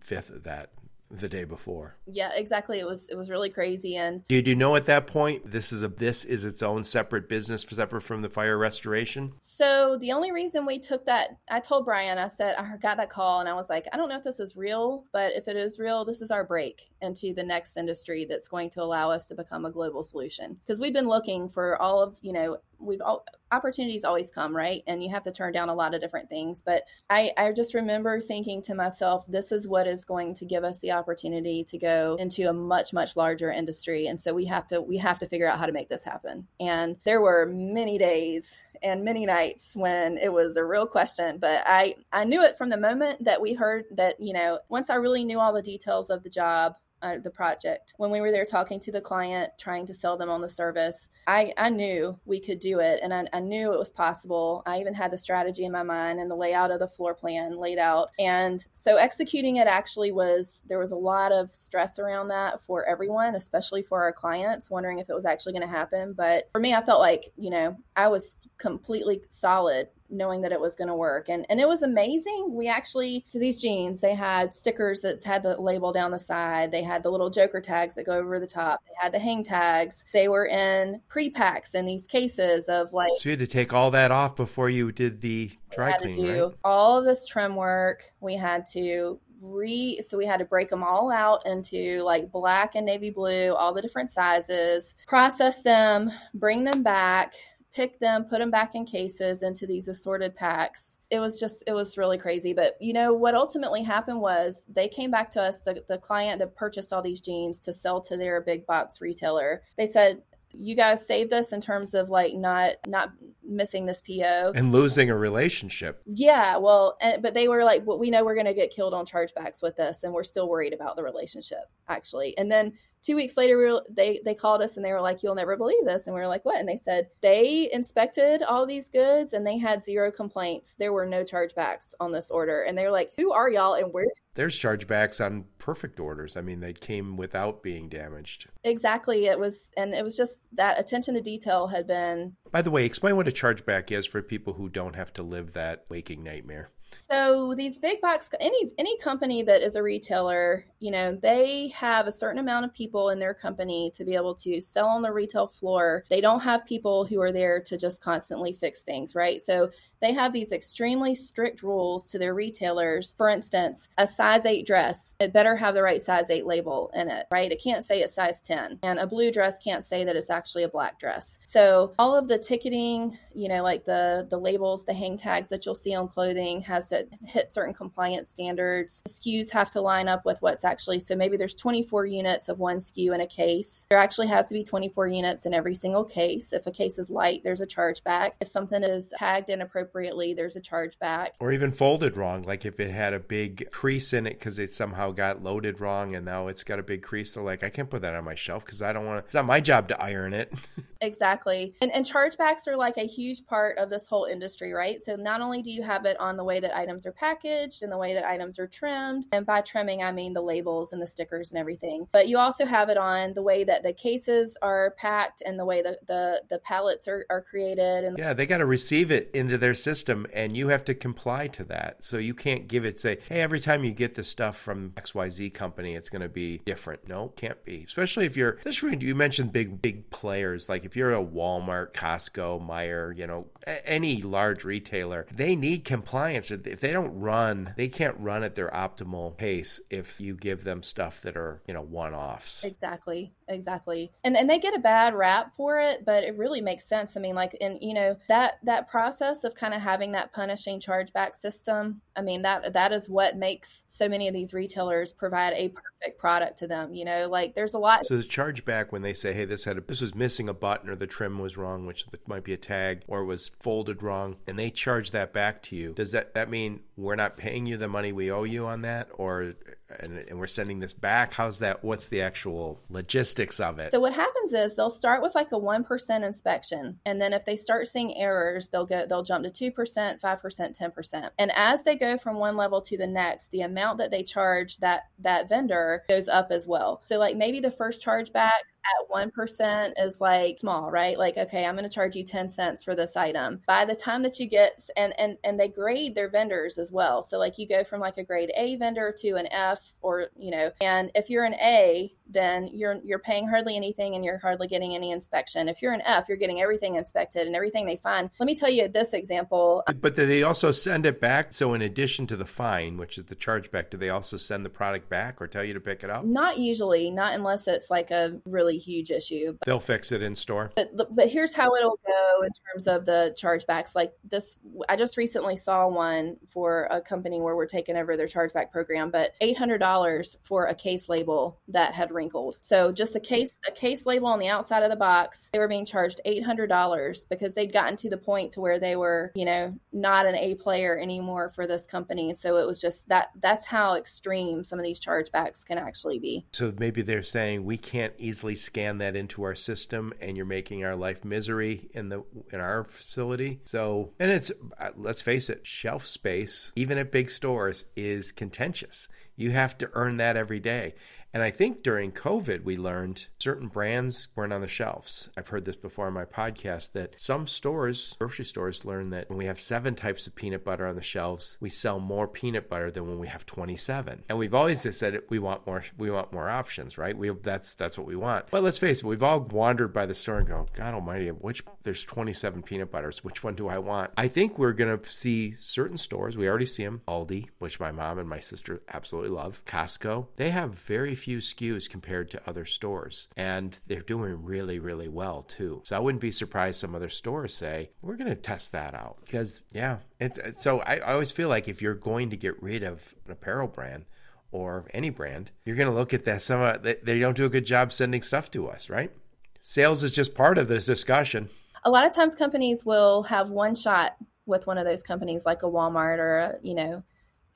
[0.00, 0.70] fifth of that
[1.10, 1.96] the day before.
[2.06, 2.78] Yeah, exactly.
[2.78, 5.82] It was it was really crazy and Did you know at that point this is
[5.82, 9.32] a this is its own separate business separate from the fire restoration?
[9.40, 13.10] So the only reason we took that I told Bryan, I said I got that
[13.10, 15.56] call and I was like, I don't know if this is real, but if it
[15.56, 19.28] is real, this is our break into the next industry that's going to allow us
[19.28, 20.56] to become a global solution.
[20.64, 24.82] Because we've been looking for all of, you know, we've all opportunities always come right?
[24.86, 26.62] And you have to turn down a lot of different things.
[26.62, 30.64] But i i just remember thinking to myself this is what is going to give
[30.64, 34.06] us the opportunity to go into a much much larger industry.
[34.06, 36.46] And so we have to we have to figure out how to make this happen.
[36.58, 41.62] And there were many days and many nights when it was a real question but
[41.66, 44.94] i i knew it from the moment that we heard that you know once i
[44.94, 47.94] really knew all the details of the job uh, the project.
[47.96, 51.10] When we were there talking to the client, trying to sell them on the service,
[51.26, 54.62] I, I knew we could do it and I, I knew it was possible.
[54.66, 57.56] I even had the strategy in my mind and the layout of the floor plan
[57.56, 58.10] laid out.
[58.18, 62.84] And so executing it actually was, there was a lot of stress around that for
[62.84, 66.12] everyone, especially for our clients, wondering if it was actually going to happen.
[66.12, 70.60] But for me, I felt like, you know, I was completely solid knowing that it
[70.60, 71.28] was going to work.
[71.28, 72.54] And and it was amazing.
[72.54, 76.70] We actually to these jeans they had stickers that had the label down the side.
[76.70, 78.80] They had the little joker tags that go over the top.
[78.86, 80.04] They had the hang tags.
[80.12, 83.90] They were in pre-packs in these cases of like so you had to take all
[83.92, 86.52] that off before you did the dry cleaning right?
[86.64, 88.04] all of this trim work.
[88.20, 92.74] We had to re so we had to break them all out into like black
[92.74, 97.32] and navy blue all the different sizes process them bring them back
[97.72, 100.98] pick them, put them back in cases into these assorted packs.
[101.10, 102.52] It was just, it was really crazy.
[102.52, 106.40] But you know, what ultimately happened was they came back to us, the, the client
[106.40, 109.62] that purchased all these jeans to sell to their big box retailer.
[109.76, 114.52] They said, you guys saved us in terms of like not not missing this PO
[114.54, 116.02] and losing a relationship.
[116.06, 118.94] Yeah, well, and, but they were like, well, we know we're going to get killed
[118.94, 122.36] on chargebacks with this, and we're still worried about the relationship actually.
[122.38, 125.22] And then two weeks later, we were, they they called us and they were like,
[125.22, 128.66] "You'll never believe this," and we were like, "What?" And they said they inspected all
[128.66, 130.74] these goods and they had zero complaints.
[130.78, 133.92] There were no chargebacks on this order, and they were like, "Who are y'all and
[133.92, 136.36] where?" There's chargebacks on perfect orders.
[136.36, 138.46] I mean, they came without being damaged.
[138.64, 139.26] Exactly.
[139.26, 142.36] It was, and it was just that attention to detail had been.
[142.50, 145.52] By the way, explain what a chargeback is for people who don't have to live
[145.52, 146.70] that waking nightmare.
[146.98, 152.06] So these big box any any company that is a retailer, you know, they have
[152.06, 155.12] a certain amount of people in their company to be able to sell on the
[155.12, 156.04] retail floor.
[156.08, 159.40] They don't have people who are there to just constantly fix things, right?
[159.40, 163.14] So they have these extremely strict rules to their retailers.
[163.18, 167.08] For instance, a size 8 dress, it better have the right size 8 label in
[167.10, 167.52] it, right?
[167.52, 168.78] It can't say it's size 10.
[168.82, 171.38] And a blue dress can't say that it's actually a black dress.
[171.44, 175.66] So all of the ticketing, you know, like the the labels, the hang tags that
[175.66, 179.02] you'll see on clothing has to hit certain compliance standards.
[179.04, 182.58] The SKUs have to line up with what's actually so maybe there's 24 units of
[182.58, 183.86] one SKU in a case.
[183.90, 186.52] There actually has to be 24 units in every single case.
[186.52, 188.32] If a case is light, there's a chargeback.
[188.40, 191.30] If something is tagged inappropriately there's a chargeback.
[191.40, 194.72] Or even folded wrong, like if it had a big crease in it because it
[194.72, 197.32] somehow got loaded wrong and now it's got a big crease.
[197.32, 199.34] So, like, I can't put that on my shelf because I don't want to, it's
[199.34, 200.52] not my job to iron it.
[201.00, 201.74] exactly.
[201.80, 205.00] And, and chargebacks are like a huge part of this whole industry, right?
[205.00, 207.92] So, not only do you have it on the way that items are packaged and
[207.92, 211.06] the way that items are trimmed, and by trimming, I mean the labels and the
[211.06, 214.94] stickers and everything, but you also have it on the way that the cases are
[214.96, 218.04] packed and the way that the, the pallets are, are created.
[218.04, 221.48] And yeah, they got to receive it into their system and you have to comply
[221.48, 222.02] to that.
[222.04, 225.52] So you can't give it say, "Hey, every time you get the stuff from XYZ
[225.54, 227.84] company, it's going to be different." No, can't be.
[227.84, 232.66] Especially if you're especially you mentioned big big players like if you're a Walmart, Costco,
[232.66, 233.46] Meijer, you know,
[233.84, 236.50] any large retailer, they need compliance.
[236.66, 240.82] If they don't run, they can't run at their optimal pace if you give them
[240.82, 242.64] stuff that are, you know, one-offs.
[242.64, 243.32] Exactly.
[243.50, 244.12] Exactly.
[244.24, 247.16] And and they get a bad rap for it, but it really makes sense.
[247.16, 250.80] I mean, like and you know, that that process of kind of having that punishing
[250.80, 255.52] chargeback system, I mean that that is what makes so many of these retailers provide
[255.54, 256.94] a perfect product to them.
[256.94, 258.06] You know, like there's a lot.
[258.06, 260.88] So the chargeback when they say, "Hey, this had a, this was missing a button
[260.88, 264.58] or the trim was wrong, which might be a tag, or was folded wrong," and
[264.58, 265.92] they charge that back to you.
[265.92, 269.08] Does that that mean we're not paying you the money we owe you on that,
[269.14, 269.54] or
[269.98, 271.34] and, and, we're sending this back.
[271.34, 271.84] How's that?
[271.84, 273.92] What's the actual logistics of it?
[273.92, 277.56] So what happens is they'll start with like a 1% inspection and then if they
[277.56, 282.16] start seeing errors they'll go they'll jump to 2% 5% 10% and as they go
[282.18, 286.28] from one level to the next the amount that they charge that that vendor goes
[286.28, 287.02] up as well.
[287.04, 288.50] So like maybe the first chargeback
[288.84, 291.18] at 1% is like small, right?
[291.18, 293.60] Like, okay, I'm going to charge you 10 cents for this item.
[293.66, 297.22] By the time that you get, and, and, and they grade their vendors as well.
[297.22, 300.50] So like you go from like a grade A vendor to an F or, you
[300.50, 304.68] know, and if you're an A, then you're you're paying hardly anything and you're hardly
[304.68, 305.68] getting any inspection.
[305.68, 308.30] If you're an F, you're getting everything inspected and everything they find.
[308.38, 309.82] Let me tell you this example.
[310.00, 311.52] But do they also send it back?
[311.52, 314.70] So in addition to the fine, which is the chargeback, do they also send the
[314.70, 316.24] product back or tell you to pick it up?
[316.24, 319.56] Not usually, not unless it's like a really huge issue.
[319.66, 320.72] They'll fix it in store.
[320.76, 323.94] But but here's how it'll go in terms of the chargebacks.
[323.94, 324.56] Like this,
[324.88, 329.10] I just recently saw one for a company where we're taking over their chargeback program,
[329.10, 332.58] but eight hundred dollars for a case label that had wrinkled.
[332.60, 335.68] So just a case a case label on the outside of the box, they were
[335.68, 339.32] being charged eight hundred dollars because they'd gotten to the point to where they were,
[339.34, 342.34] you know, not an A player anymore for this company.
[342.34, 346.44] So it was just that that's how extreme some of these chargebacks can actually be.
[346.52, 350.84] So maybe they're saying we can't easily scan that into our system and you're making
[350.84, 353.60] our life misery in the in our facility.
[353.64, 359.08] So and it's uh, let's face it, shelf space even at big stores is contentious.
[359.36, 360.94] You have to earn that every day.
[361.32, 365.30] And I think during COVID, we learned certain brands weren't on the shelves.
[365.36, 369.38] I've heard this before in my podcast that some stores, grocery stores, learn that when
[369.38, 372.90] we have seven types of peanut butter on the shelves, we sell more peanut butter
[372.90, 374.24] than when we have 27.
[374.28, 377.16] And we've always just said we want more, we want more options, right?
[377.16, 378.46] We that's that's what we want.
[378.50, 381.62] But let's face it, we've all wandered by the store and go, God Almighty, which
[381.82, 383.22] there's 27 peanut butters.
[383.22, 384.10] Which one do I want?
[384.16, 386.36] I think we're gonna see certain stores.
[386.36, 387.02] We already see them.
[387.06, 389.64] Aldi, which my mom and my sister absolutely love.
[389.64, 390.26] Costco.
[390.36, 393.28] They have very few SKUs compared to other stores.
[393.36, 395.82] And they're doing really, really well too.
[395.84, 399.18] So I wouldn't be surprised some other stores say, we're going to test that out.
[399.24, 402.62] Because, yeah, it's, uh, so I, I always feel like if you're going to get
[402.62, 404.06] rid of an apparel brand,
[404.52, 406.42] or any brand, you're going to look at that.
[406.42, 409.12] Some uh, of they don't do a good job sending stuff to us, right?
[409.60, 411.48] Sales is just part of this discussion.
[411.84, 415.62] A lot of times, companies will have one shot with one of those companies, like
[415.62, 417.02] a Walmart or a, you know,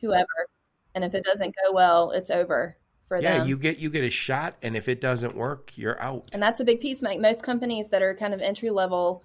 [0.00, 0.48] whoever,
[0.94, 2.76] and if it doesn't go well, it's over
[3.08, 3.40] for yeah, them.
[3.40, 6.30] Yeah, you get you get a shot, and if it doesn't work, you're out.
[6.32, 7.02] And that's a big piece.
[7.02, 9.24] Like most companies that are kind of entry level,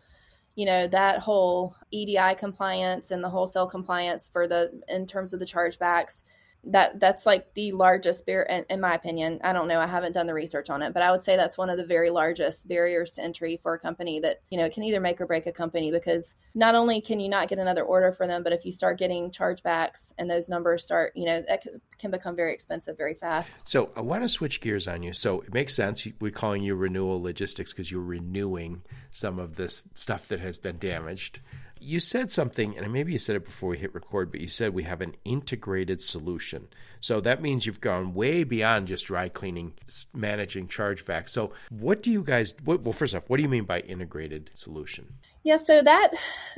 [0.56, 5.40] you know, that whole EDI compliance and the wholesale compliance for the in terms of
[5.40, 6.24] the chargebacks,
[6.66, 9.40] that that's like the largest barrier in, in, my opinion.
[9.44, 9.80] I don't know.
[9.80, 11.86] I haven't done the research on it but i would say that's one of the
[11.86, 15.26] very largest barriers to entry for a company that you know can either make or
[15.26, 18.54] break a company because not only can you not get another order for them but
[18.54, 21.64] if you start getting chargebacks and those numbers start you know that
[21.98, 23.68] can become very expensive very fast.
[23.68, 25.14] So i want to switch gears on you.
[25.14, 26.08] So it makes sense.
[26.20, 30.78] We're calling you renewal logistics because you're renewing some of this stuff that has been
[30.78, 31.40] damaged
[31.80, 34.74] you said something, and maybe you said it before we hit record, but you said
[34.74, 36.68] we have an integrated solution.
[37.00, 39.74] So that means you've gone way beyond just dry cleaning,
[40.14, 41.30] managing chargebacks.
[41.30, 42.54] So what do you guys?
[42.64, 45.14] What, well, first off, what do you mean by integrated solution?
[45.44, 46.12] Yeah, so that,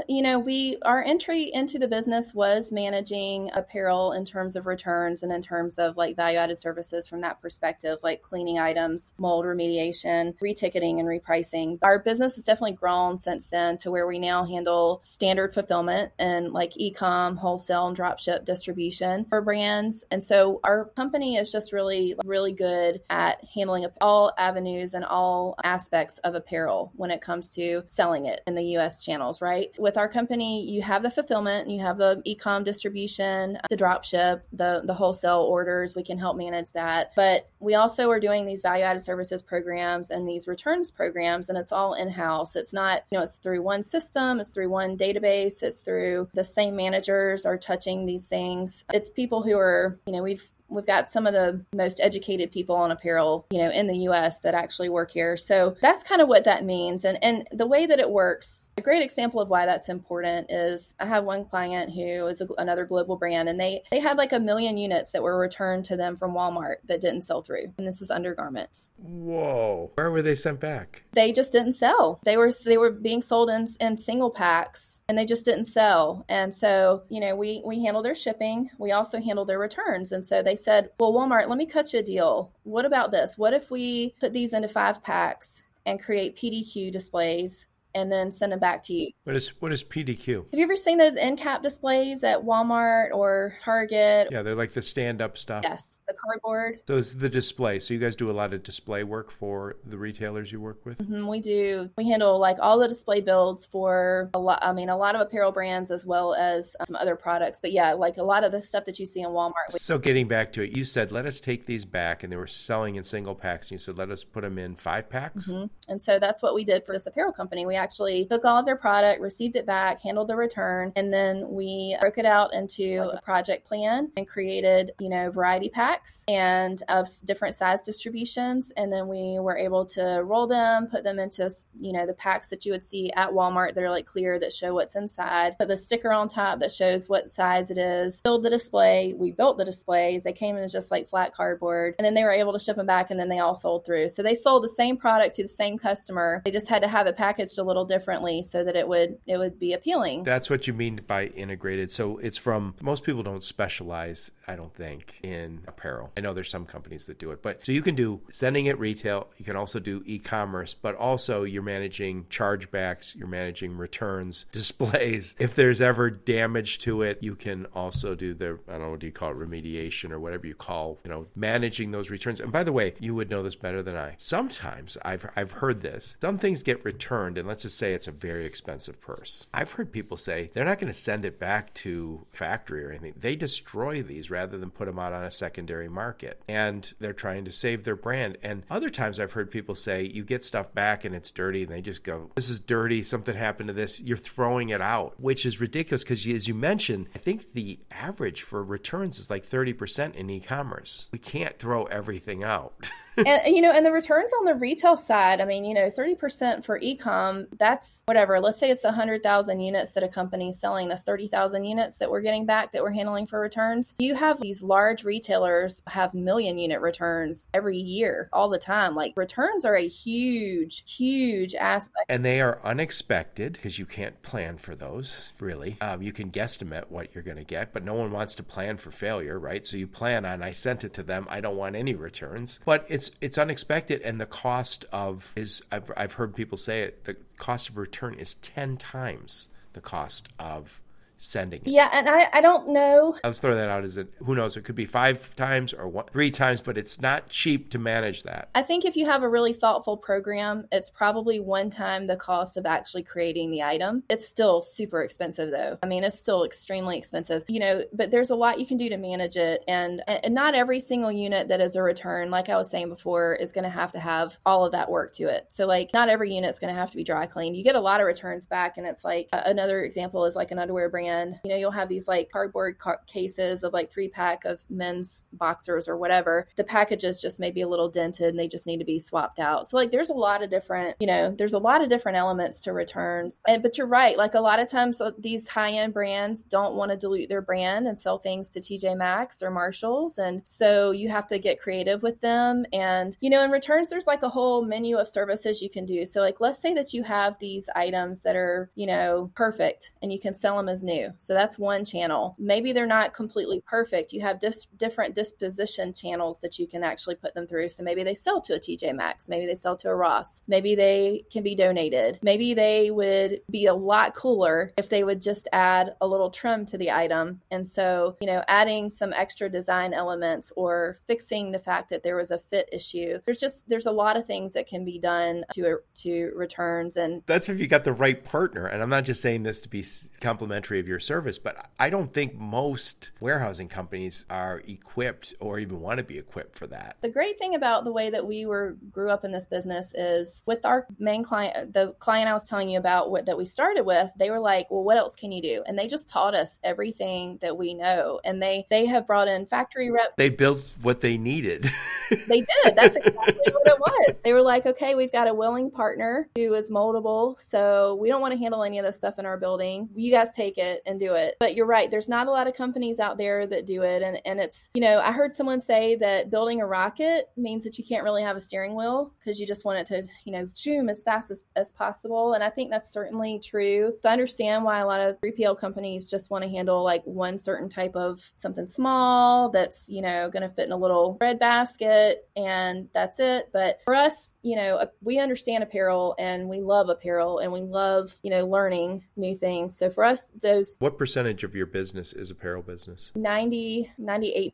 [0.09, 5.21] you know, we, our entry into the business was managing apparel in terms of returns
[5.21, 9.45] and in terms of like value added services from that perspective, like cleaning items, mold
[9.45, 11.77] remediation, reticketing, and repricing.
[11.83, 16.51] Our business has definitely grown since then to where we now handle standard fulfillment and
[16.51, 20.05] like e com, wholesale, and dropship distribution for brands.
[20.09, 25.55] And so our company is just really, really good at handling all avenues and all
[25.63, 29.71] aspects of apparel when it comes to selling it in the US channels, right?
[29.77, 34.45] With our company, you have the fulfillment, you have the e-com distribution, the drop ship,
[34.53, 37.11] the the wholesale orders, we can help manage that.
[37.15, 41.71] But we also are doing these value-added services programs and these returns programs and it's
[41.71, 42.55] all in-house.
[42.55, 46.43] It's not, you know, it's through one system, it's through one database, it's through the
[46.43, 48.85] same managers are touching these things.
[48.93, 52.75] It's people who are, you know, we've we've got some of the most educated people
[52.75, 55.37] on apparel, you know, in the US that actually work here.
[55.37, 57.05] So that's kind of what that means.
[57.05, 60.95] And and the way that it works, a great example of why that's important is
[60.99, 64.31] I have one client who is a, another global brand and they they had like
[64.31, 67.73] a million units that were returned to them from Walmart that didn't sell through.
[67.77, 68.91] And this is undergarments.
[68.97, 69.91] Whoa.
[69.95, 71.03] Where were they sent back?
[71.11, 72.19] They just didn't sell.
[72.23, 76.23] They were they were being sold in in single packs and they just didn't sell.
[76.29, 78.69] And so, you know, we we handle their shipping.
[78.77, 80.13] We also handle their returns.
[80.13, 82.51] And so they said, Well, Walmart, let me cut you a deal.
[82.63, 83.37] What about this?
[83.37, 88.51] What if we put these into five packs and create PDQ displays and then send
[88.51, 89.11] them back to you.
[89.23, 90.51] What is what is PDQ?
[90.51, 94.29] Have you ever seen those end cap displays at Walmart or Target?
[94.31, 95.63] Yeah, they're like the stand up stuff.
[95.63, 96.79] Yes, the cardboard.
[96.87, 97.79] So it's the display.
[97.79, 100.97] So you guys do a lot of display work for the retailers you work with.
[100.97, 101.89] Mm-hmm, we do.
[101.97, 104.59] We handle like all the display builds for a lot.
[104.61, 107.59] I mean, a lot of apparel brands as well as some other products.
[107.59, 109.73] But yeah, like a lot of the stuff that you see in Walmart.
[109.73, 112.37] We- so getting back to it, you said let us take these back, and they
[112.37, 113.67] were selling in single packs.
[113.67, 115.47] And you said let us put them in five packs.
[115.47, 115.65] Mm-hmm.
[115.89, 117.65] And so that's what we did for this apparel company.
[117.65, 121.45] We actually took all of their product, received it back, handled the return, and then
[121.49, 126.81] we broke it out into a project plan and created, you know, variety packs and
[126.89, 128.71] of different size distributions.
[128.77, 132.49] And then we were able to roll them, put them into, you know, the packs
[132.49, 135.67] that you would see at Walmart that are like clear that show what's inside, put
[135.67, 139.13] the sticker on top that shows what size it is, build the display.
[139.17, 140.23] We built the displays.
[140.23, 141.95] They came in as just like flat cardboard.
[141.97, 144.09] And then they were able to ship them back and then they all sold through.
[144.09, 146.41] So they sold the same product to the same customer.
[146.45, 149.37] They just had to have it packaged a little differently so that it would it
[149.37, 150.23] would be appealing.
[150.23, 151.91] That's what you mean by integrated.
[151.91, 155.90] So it's from most people don't specialize, I don't think, in apparel.
[156.17, 158.79] I know there's some companies that do it, but so you can do sending it
[158.79, 165.35] retail, you can also do e-commerce, but also you're managing chargebacks, you're managing returns, displays.
[165.39, 168.99] If there's ever damage to it, you can also do the I don't know what
[168.99, 172.39] do you call it remediation or whatever you call, you know, managing those returns.
[172.39, 174.15] And by the way, you would know this better than I.
[174.17, 176.17] Sometimes I've I've heard this.
[176.21, 179.47] Some things get returned and let's just say it's a very expensive purse.
[179.53, 183.13] I've heard people say they're not going to send it back to factory or anything.
[183.17, 186.41] They destroy these rather than put them out on a secondary market.
[186.47, 188.37] And they're trying to save their brand.
[188.43, 191.71] And other times I've heard people say you get stuff back and it's dirty and
[191.71, 193.03] they just go, this is dirty.
[193.03, 194.01] Something happened to this.
[194.01, 198.41] You're throwing it out, which is ridiculous because as you mentioned, I think the average
[198.41, 201.09] for returns is like 30% in e-commerce.
[201.11, 202.89] We can't throw everything out.
[203.17, 206.63] and you know, and the returns on the retail side, I mean, you know, 30%
[206.63, 208.39] for e-com, that's whatever.
[208.39, 210.87] Let's say it's 100,000 units that a company's selling.
[210.87, 213.95] That's 30,000 units that we're getting back that we're handling for returns.
[213.99, 218.95] You have these large retailers have million unit returns every year, all the time.
[218.95, 222.05] Like returns are a huge, huge aspect.
[222.09, 225.77] And they are unexpected because you can't plan for those, really.
[225.81, 228.77] Um, you can guesstimate what you're going to get, but no one wants to plan
[228.77, 229.65] for failure, right?
[229.65, 231.27] So you plan on, I sent it to them.
[231.29, 232.59] I don't want any returns.
[232.65, 236.83] But it's it's it's unexpected, and the cost of is I've I've heard people say
[236.83, 237.05] it.
[237.05, 240.81] The cost of return is ten times the cost of
[241.21, 241.67] sending it.
[241.67, 243.15] Yeah, and I, I don't know.
[243.23, 244.57] I'll throw that out as a who knows.
[244.57, 248.23] It could be five times or one, three times, but it's not cheap to manage
[248.23, 248.49] that.
[248.55, 252.57] I think if you have a really thoughtful program, it's probably one time the cost
[252.57, 254.03] of actually creating the item.
[254.09, 255.77] It's still super expensive though.
[255.83, 258.89] I mean, it's still extremely expensive, you know, but there's a lot you can do
[258.89, 259.63] to manage it.
[259.67, 263.35] And, and not every single unit that is a return, like I was saying before,
[263.35, 265.45] is going to have to have all of that work to it.
[265.49, 267.55] So, like, not every unit is going to have to be dry cleaned.
[267.55, 270.51] You get a lot of returns back, and it's like uh, another example is like
[270.51, 271.10] an underwear brand.
[271.43, 275.23] You know, you'll have these like cardboard car- cases of like three pack of men's
[275.33, 276.47] boxers or whatever.
[276.55, 279.39] The packages just may be a little dented and they just need to be swapped
[279.39, 279.67] out.
[279.67, 282.61] So, like, there's a lot of different, you know, there's a lot of different elements
[282.63, 283.39] to returns.
[283.47, 284.17] And, but you're right.
[284.17, 287.41] Like, a lot of times uh, these high end brands don't want to dilute their
[287.41, 290.17] brand and sell things to TJ Maxx or Marshalls.
[290.17, 292.65] And so you have to get creative with them.
[292.73, 296.05] And, you know, in returns, there's like a whole menu of services you can do.
[296.05, 300.11] So, like, let's say that you have these items that are, you know, perfect and
[300.11, 301.00] you can sell them as new.
[301.17, 302.35] So that's one channel.
[302.39, 304.13] Maybe they're not completely perfect.
[304.13, 307.69] You have dis- different disposition channels that you can actually put them through.
[307.69, 310.75] So maybe they sell to a TJ Maxx, maybe they sell to a Ross, maybe
[310.75, 312.19] they can be donated.
[312.21, 316.65] Maybe they would be a lot cooler if they would just add a little trim
[316.67, 317.41] to the item.
[317.51, 322.15] And so, you know, adding some extra design elements or fixing the fact that there
[322.15, 323.19] was a fit issue.
[323.25, 327.21] There's just there's a lot of things that can be done to to returns and
[327.25, 328.65] that's if you got the right partner.
[328.65, 329.83] And I'm not just saying this to be
[330.19, 335.79] complimentary of your service, but I don't think most warehousing companies are equipped or even
[335.79, 336.97] want to be equipped for that.
[337.01, 340.43] The great thing about the way that we were grew up in this business is
[340.45, 343.85] with our main client, the client I was telling you about what, that we started
[343.85, 346.59] with, they were like, "Well, what else can you do?" And they just taught us
[346.63, 348.19] everything that we know.
[348.23, 350.15] And they they have brought in factory reps.
[350.17, 351.69] They built what they needed.
[352.27, 352.75] they did.
[352.75, 354.17] That's exactly what it was.
[354.23, 358.21] They were like, "Okay, we've got a willing partner who is moldable, so we don't
[358.21, 359.89] want to handle any of this stuff in our building.
[359.95, 361.89] You guys take it and do it." But you're right.
[361.89, 364.81] There's not a lot of companies out there that do it, and and it's you
[364.81, 368.35] know I heard someone say that building a rocket means that you can't really have
[368.35, 371.43] a steering wheel because you just want it to you know zoom as fast as,
[371.55, 373.93] as possible, and I think that's certainly true.
[374.01, 377.37] So I understand why a lot of 3PL companies just want to handle like one
[377.37, 381.39] certain type of something small that's you know going to fit in a little bread
[381.39, 383.49] basket and that's it.
[383.53, 387.61] But for us, you know, uh, we understand apparel and we love apparel and we
[387.61, 389.77] love you know learning new things.
[389.77, 393.11] So for us, those what percentage of your business is apparel business?
[393.15, 394.53] 90, 98%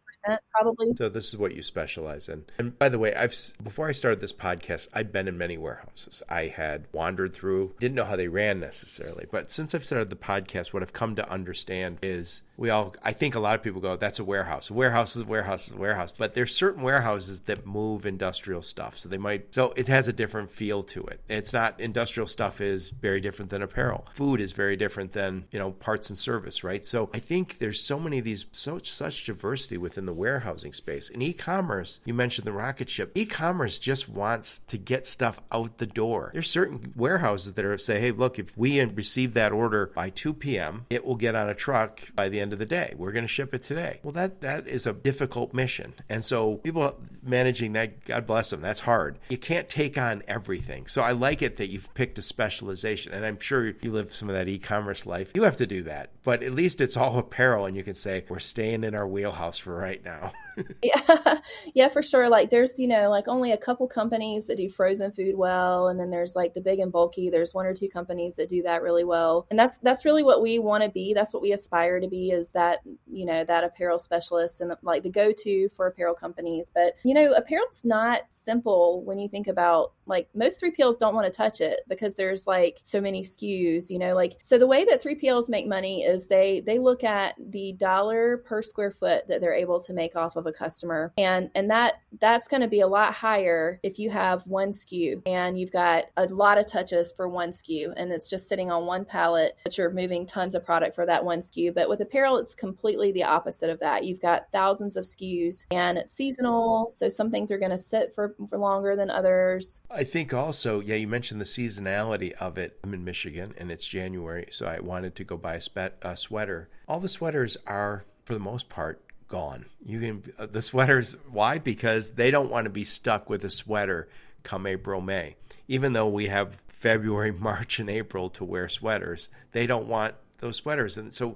[0.52, 0.94] probably.
[0.98, 2.46] So this is what you specialize in.
[2.58, 6.24] And by the way, I've before I started this podcast, I've been in many warehouses.
[6.30, 10.16] I had wandered through, didn't know how they ran necessarily, but since I've started the
[10.16, 13.80] podcast, what I've come to understand is we all I think a lot of people
[13.80, 14.70] go, that's a warehouse.
[14.70, 16.12] A warehouse is a warehouse is a warehouse.
[16.12, 18.98] But there's certain warehouses that move industrial stuff.
[18.98, 21.22] So they might so it has a different feel to it.
[21.30, 24.08] It's not industrial stuff is very different than apparel.
[24.14, 26.86] Food is very different than, you know, parts and service, right?
[26.86, 31.10] So I think there's so many of these such such diversity within the warehousing space.
[31.10, 33.12] In e-commerce, you mentioned the rocket ship.
[33.16, 36.32] E-commerce just wants to get stuff out the door.
[36.34, 40.34] There's certain warehouses that are say, hey, look, if we receive that order by 2
[40.34, 42.94] p.m., it will get on a truck by the end of the day.
[42.98, 44.00] We're going to ship it today.
[44.04, 45.94] Well, that that is a difficult mission.
[46.10, 46.96] And so people
[47.28, 49.20] managing that, God bless them, that's hard.
[49.30, 50.88] You can't take on everything.
[50.88, 53.14] So I like it that you've picked a specialization.
[53.14, 55.32] And I'm sure you live some of that e-commerce life.
[55.36, 56.12] You have to do that.
[56.24, 59.58] But at least it's all apparel and you can say, we're staying in our wheelhouse
[59.58, 60.32] for right now.
[60.84, 61.40] yeah,
[61.74, 62.30] yeah, for sure.
[62.30, 66.00] Like there's, you know, like only a couple companies that do frozen food well, and
[66.00, 67.30] then there's like the big and bulky.
[67.30, 70.42] There's one or two companies that do that really well, and that's that's really what
[70.42, 71.14] we want to be.
[71.14, 72.32] That's what we aspire to be.
[72.32, 76.72] Is that you know that apparel specialist and like the go-to for apparel companies.
[76.74, 81.32] But you know, apparel's not simple when you think about like most 3PLs don't want
[81.32, 83.90] to touch it because there's like so many SKUs.
[83.90, 87.36] You know, like so the way that 3PLs make money is they they look at
[87.52, 91.14] the dollar per square foot that they're able to make off of a customer.
[91.18, 95.22] And and that that's going to be a lot higher if you have one SKU
[95.26, 98.86] and you've got a lot of touches for one SKU and it's just sitting on
[98.86, 102.38] one pallet but you're moving tons of product for that one SKU but with apparel
[102.38, 104.06] it's completely the opposite of that.
[104.06, 108.14] You've got thousands of SKUs and it's seasonal so some things are going to sit
[108.14, 112.80] for for longer than others I think also yeah you mentioned the seasonality of it
[112.84, 116.16] I'm in Michigan and it's January so I wanted to go buy a, spe- a
[116.16, 119.66] sweater all the sweaters are for the most part gone.
[119.86, 121.16] You can uh, the sweaters.
[121.30, 121.58] Why?
[121.58, 124.08] Because they don't want to be stuck with a sweater
[124.44, 125.36] come April, May.
[125.68, 130.58] Even though we have February, March, and April to wear sweaters, they don't want those
[130.58, 130.98] sweaters.
[130.98, 131.36] And so,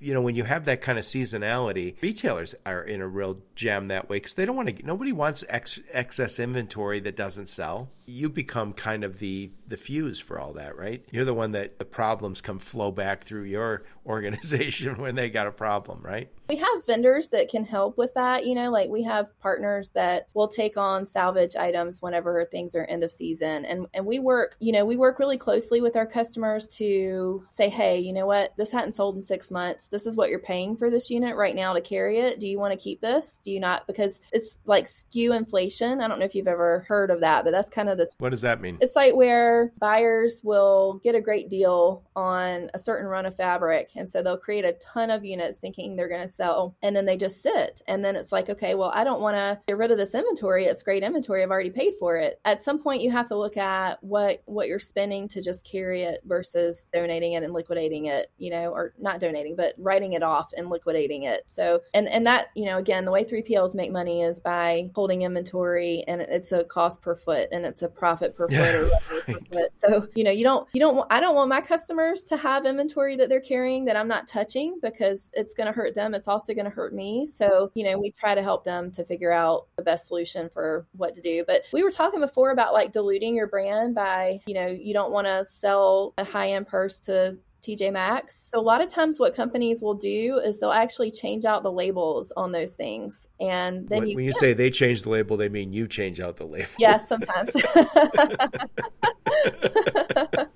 [0.00, 3.88] you know, when you have that kind of seasonality, retailers are in a real jam
[3.88, 4.86] that way because they don't want to.
[4.86, 7.90] Nobody wants ex, excess inventory that doesn't sell.
[8.10, 11.04] You become kind of the the fuse for all that, right?
[11.12, 15.46] You're the one that the problems come flow back through your organization when they got
[15.46, 16.28] a problem, right?
[16.48, 18.44] We have vendors that can help with that.
[18.44, 22.84] You know, like we have partners that will take on salvage items whenever things are
[22.84, 23.64] end of season.
[23.64, 27.68] And, and we work, you know, we work really closely with our customers to say,
[27.68, 29.86] hey, you know what, this hadn't sold in six months.
[29.86, 32.40] This is what you're paying for this unit right now to carry it.
[32.40, 33.38] Do you want to keep this?
[33.44, 33.86] Do you not?
[33.86, 36.00] Because it's like SKU inflation.
[36.00, 38.10] I don't know if you've ever heard of that, but that's kind of the.
[38.18, 38.78] What does that mean?
[38.80, 43.90] It's like where buyers will get a great deal on a certain run of fabric.
[43.96, 47.04] And so they'll create a ton of units thinking they're going to sell and then
[47.04, 49.90] they just sit and then it's like okay well i don't want to get rid
[49.90, 53.10] of this inventory it's great inventory i've already paid for it at some point you
[53.10, 57.42] have to look at what what you're spending to just carry it versus donating it
[57.42, 61.42] and liquidating it you know or not donating but writing it off and liquidating it
[61.46, 65.22] so and and that you know again the way 3pls make money is by holding
[65.22, 69.26] inventory and it's a cost per foot and it's a profit per yeah, foot, right.
[69.26, 72.36] per foot so you know you don't you don't i don't want my customers to
[72.36, 76.14] have inventory that they're carrying that i'm not touching because it's going to hurt them
[76.14, 77.26] it's also going to hurt me.
[77.26, 80.86] So, you know, we try to help them to figure out the best solution for
[80.96, 81.44] what to do.
[81.46, 85.12] But we were talking before about like diluting your brand by, you know, you don't
[85.12, 88.50] want to sell a high end purse to TJ Maxx.
[88.52, 91.72] So a lot of times what companies will do is they'll actually change out the
[91.72, 93.28] labels on those things.
[93.40, 96.20] And then when you, when you say they change the label, they mean you change
[96.20, 96.68] out the label.
[96.78, 97.50] Yes, sometimes.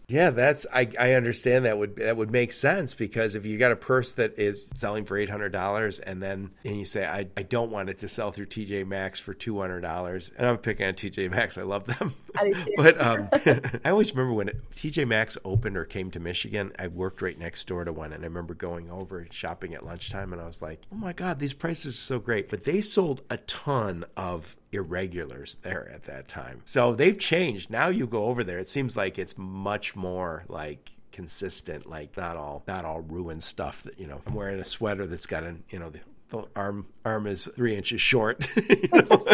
[0.08, 3.72] yeah, that's I, I understand that would that would make sense because if you got
[3.72, 7.26] a purse that is selling for eight hundred dollars and then and you say I,
[7.36, 10.58] I don't want it to sell through TJ Maxx for two hundred dollars and I'm
[10.58, 12.14] picking on TJ Maxx, I love them.
[12.36, 12.74] I do too.
[12.76, 13.28] but um,
[13.84, 17.66] I always remember when TJ Maxx opened or came to Michigan, I worked right next
[17.66, 20.62] door to one and I remember going over and shopping at lunchtime and I was
[20.62, 22.48] like, oh my god, these prices are so great.
[22.48, 26.62] But they sold a ton of irregulars there at that time.
[26.64, 27.70] So they've changed.
[27.70, 32.36] Now you go over there, it seems like it's much more like consistent, like not
[32.36, 34.20] all not all ruined stuff that you know.
[34.26, 37.76] I'm wearing a sweater that's got an you know the, the arm arm is three
[37.76, 38.48] inches short.
[38.56, 39.24] you know?